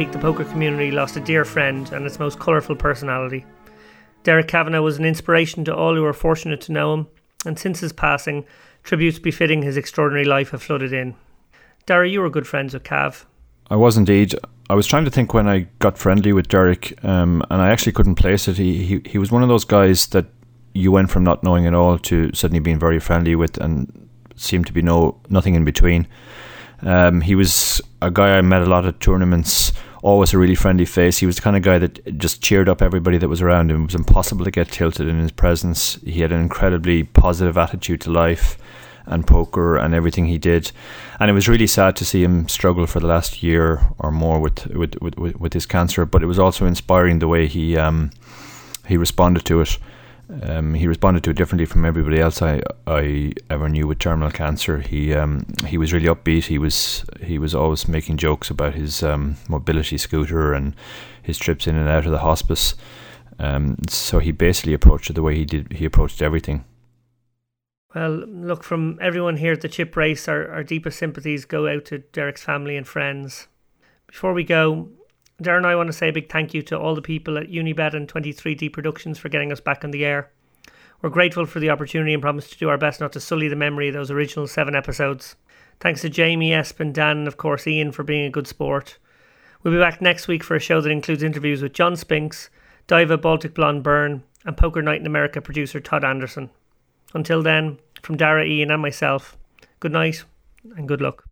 [0.00, 3.44] week, the poker community lost a dear friend and its most colourful personality.
[4.22, 7.06] Derek Kavanagh was an inspiration to all who were fortunate to know him,
[7.44, 8.46] and since his passing,
[8.82, 11.16] tributes befitting his extraordinary life have flooded in.
[11.84, 13.26] Dara, you were good friends with Cav.
[13.68, 14.34] I was indeed.
[14.70, 17.92] I was trying to think when I got friendly with Derek, um, and I actually
[17.92, 18.56] couldn't place it.
[18.56, 20.24] He, he he was one of those guys that
[20.72, 24.66] you went from not knowing at all to suddenly being very friendly with, and seemed
[24.68, 26.08] to be no nothing in between.
[26.82, 29.69] Um, he was a guy I met a lot at tournaments.
[30.02, 31.18] Always a really friendly face.
[31.18, 33.82] He was the kind of guy that just cheered up everybody that was around him.
[33.82, 35.96] It was impossible to get tilted in his presence.
[36.04, 38.56] He had an incredibly positive attitude to life
[39.06, 40.72] and poker and everything he did.
[41.18, 44.40] And it was really sad to see him struggle for the last year or more
[44.40, 46.06] with with, with, with his cancer.
[46.06, 48.10] But it was also inspiring the way he um,
[48.86, 49.78] he responded to it.
[50.42, 54.30] Um, he responded to it differently from everybody else I I ever knew with terminal
[54.30, 54.78] cancer.
[54.78, 56.44] He um, he was really upbeat.
[56.44, 60.74] He was he was always making jokes about his um, mobility scooter and
[61.22, 62.74] his trips in and out of the hospice.
[63.38, 65.72] Um, so he basically approached it the way he did.
[65.72, 66.64] He approached everything.
[67.94, 71.86] Well, look, from everyone here at the Chip Race, our, our deepest sympathies go out
[71.86, 73.48] to Derek's family and friends.
[74.06, 74.90] Before we go,
[75.42, 77.50] Dara and I want to say a big thank you to all the people at
[77.50, 80.30] Unibet and 23D Productions for getting us back on the air.
[81.02, 83.56] We're grateful for the opportunity and promise to do our best not to sully the
[83.56, 85.36] memory of those original seven episodes.
[85.80, 88.98] Thanks to Jamie, Espen, Dan, and of course Ian for being a good sport.
[89.62, 92.50] We'll be back next week for a show that includes interviews with John Spinks,
[92.86, 96.50] Diva Baltic Blonde Byrne, and Poker Night in America producer Todd Anderson.
[97.14, 99.36] Until then, from Dara, Ian, and myself,
[99.80, 100.24] good night
[100.76, 101.24] and good luck.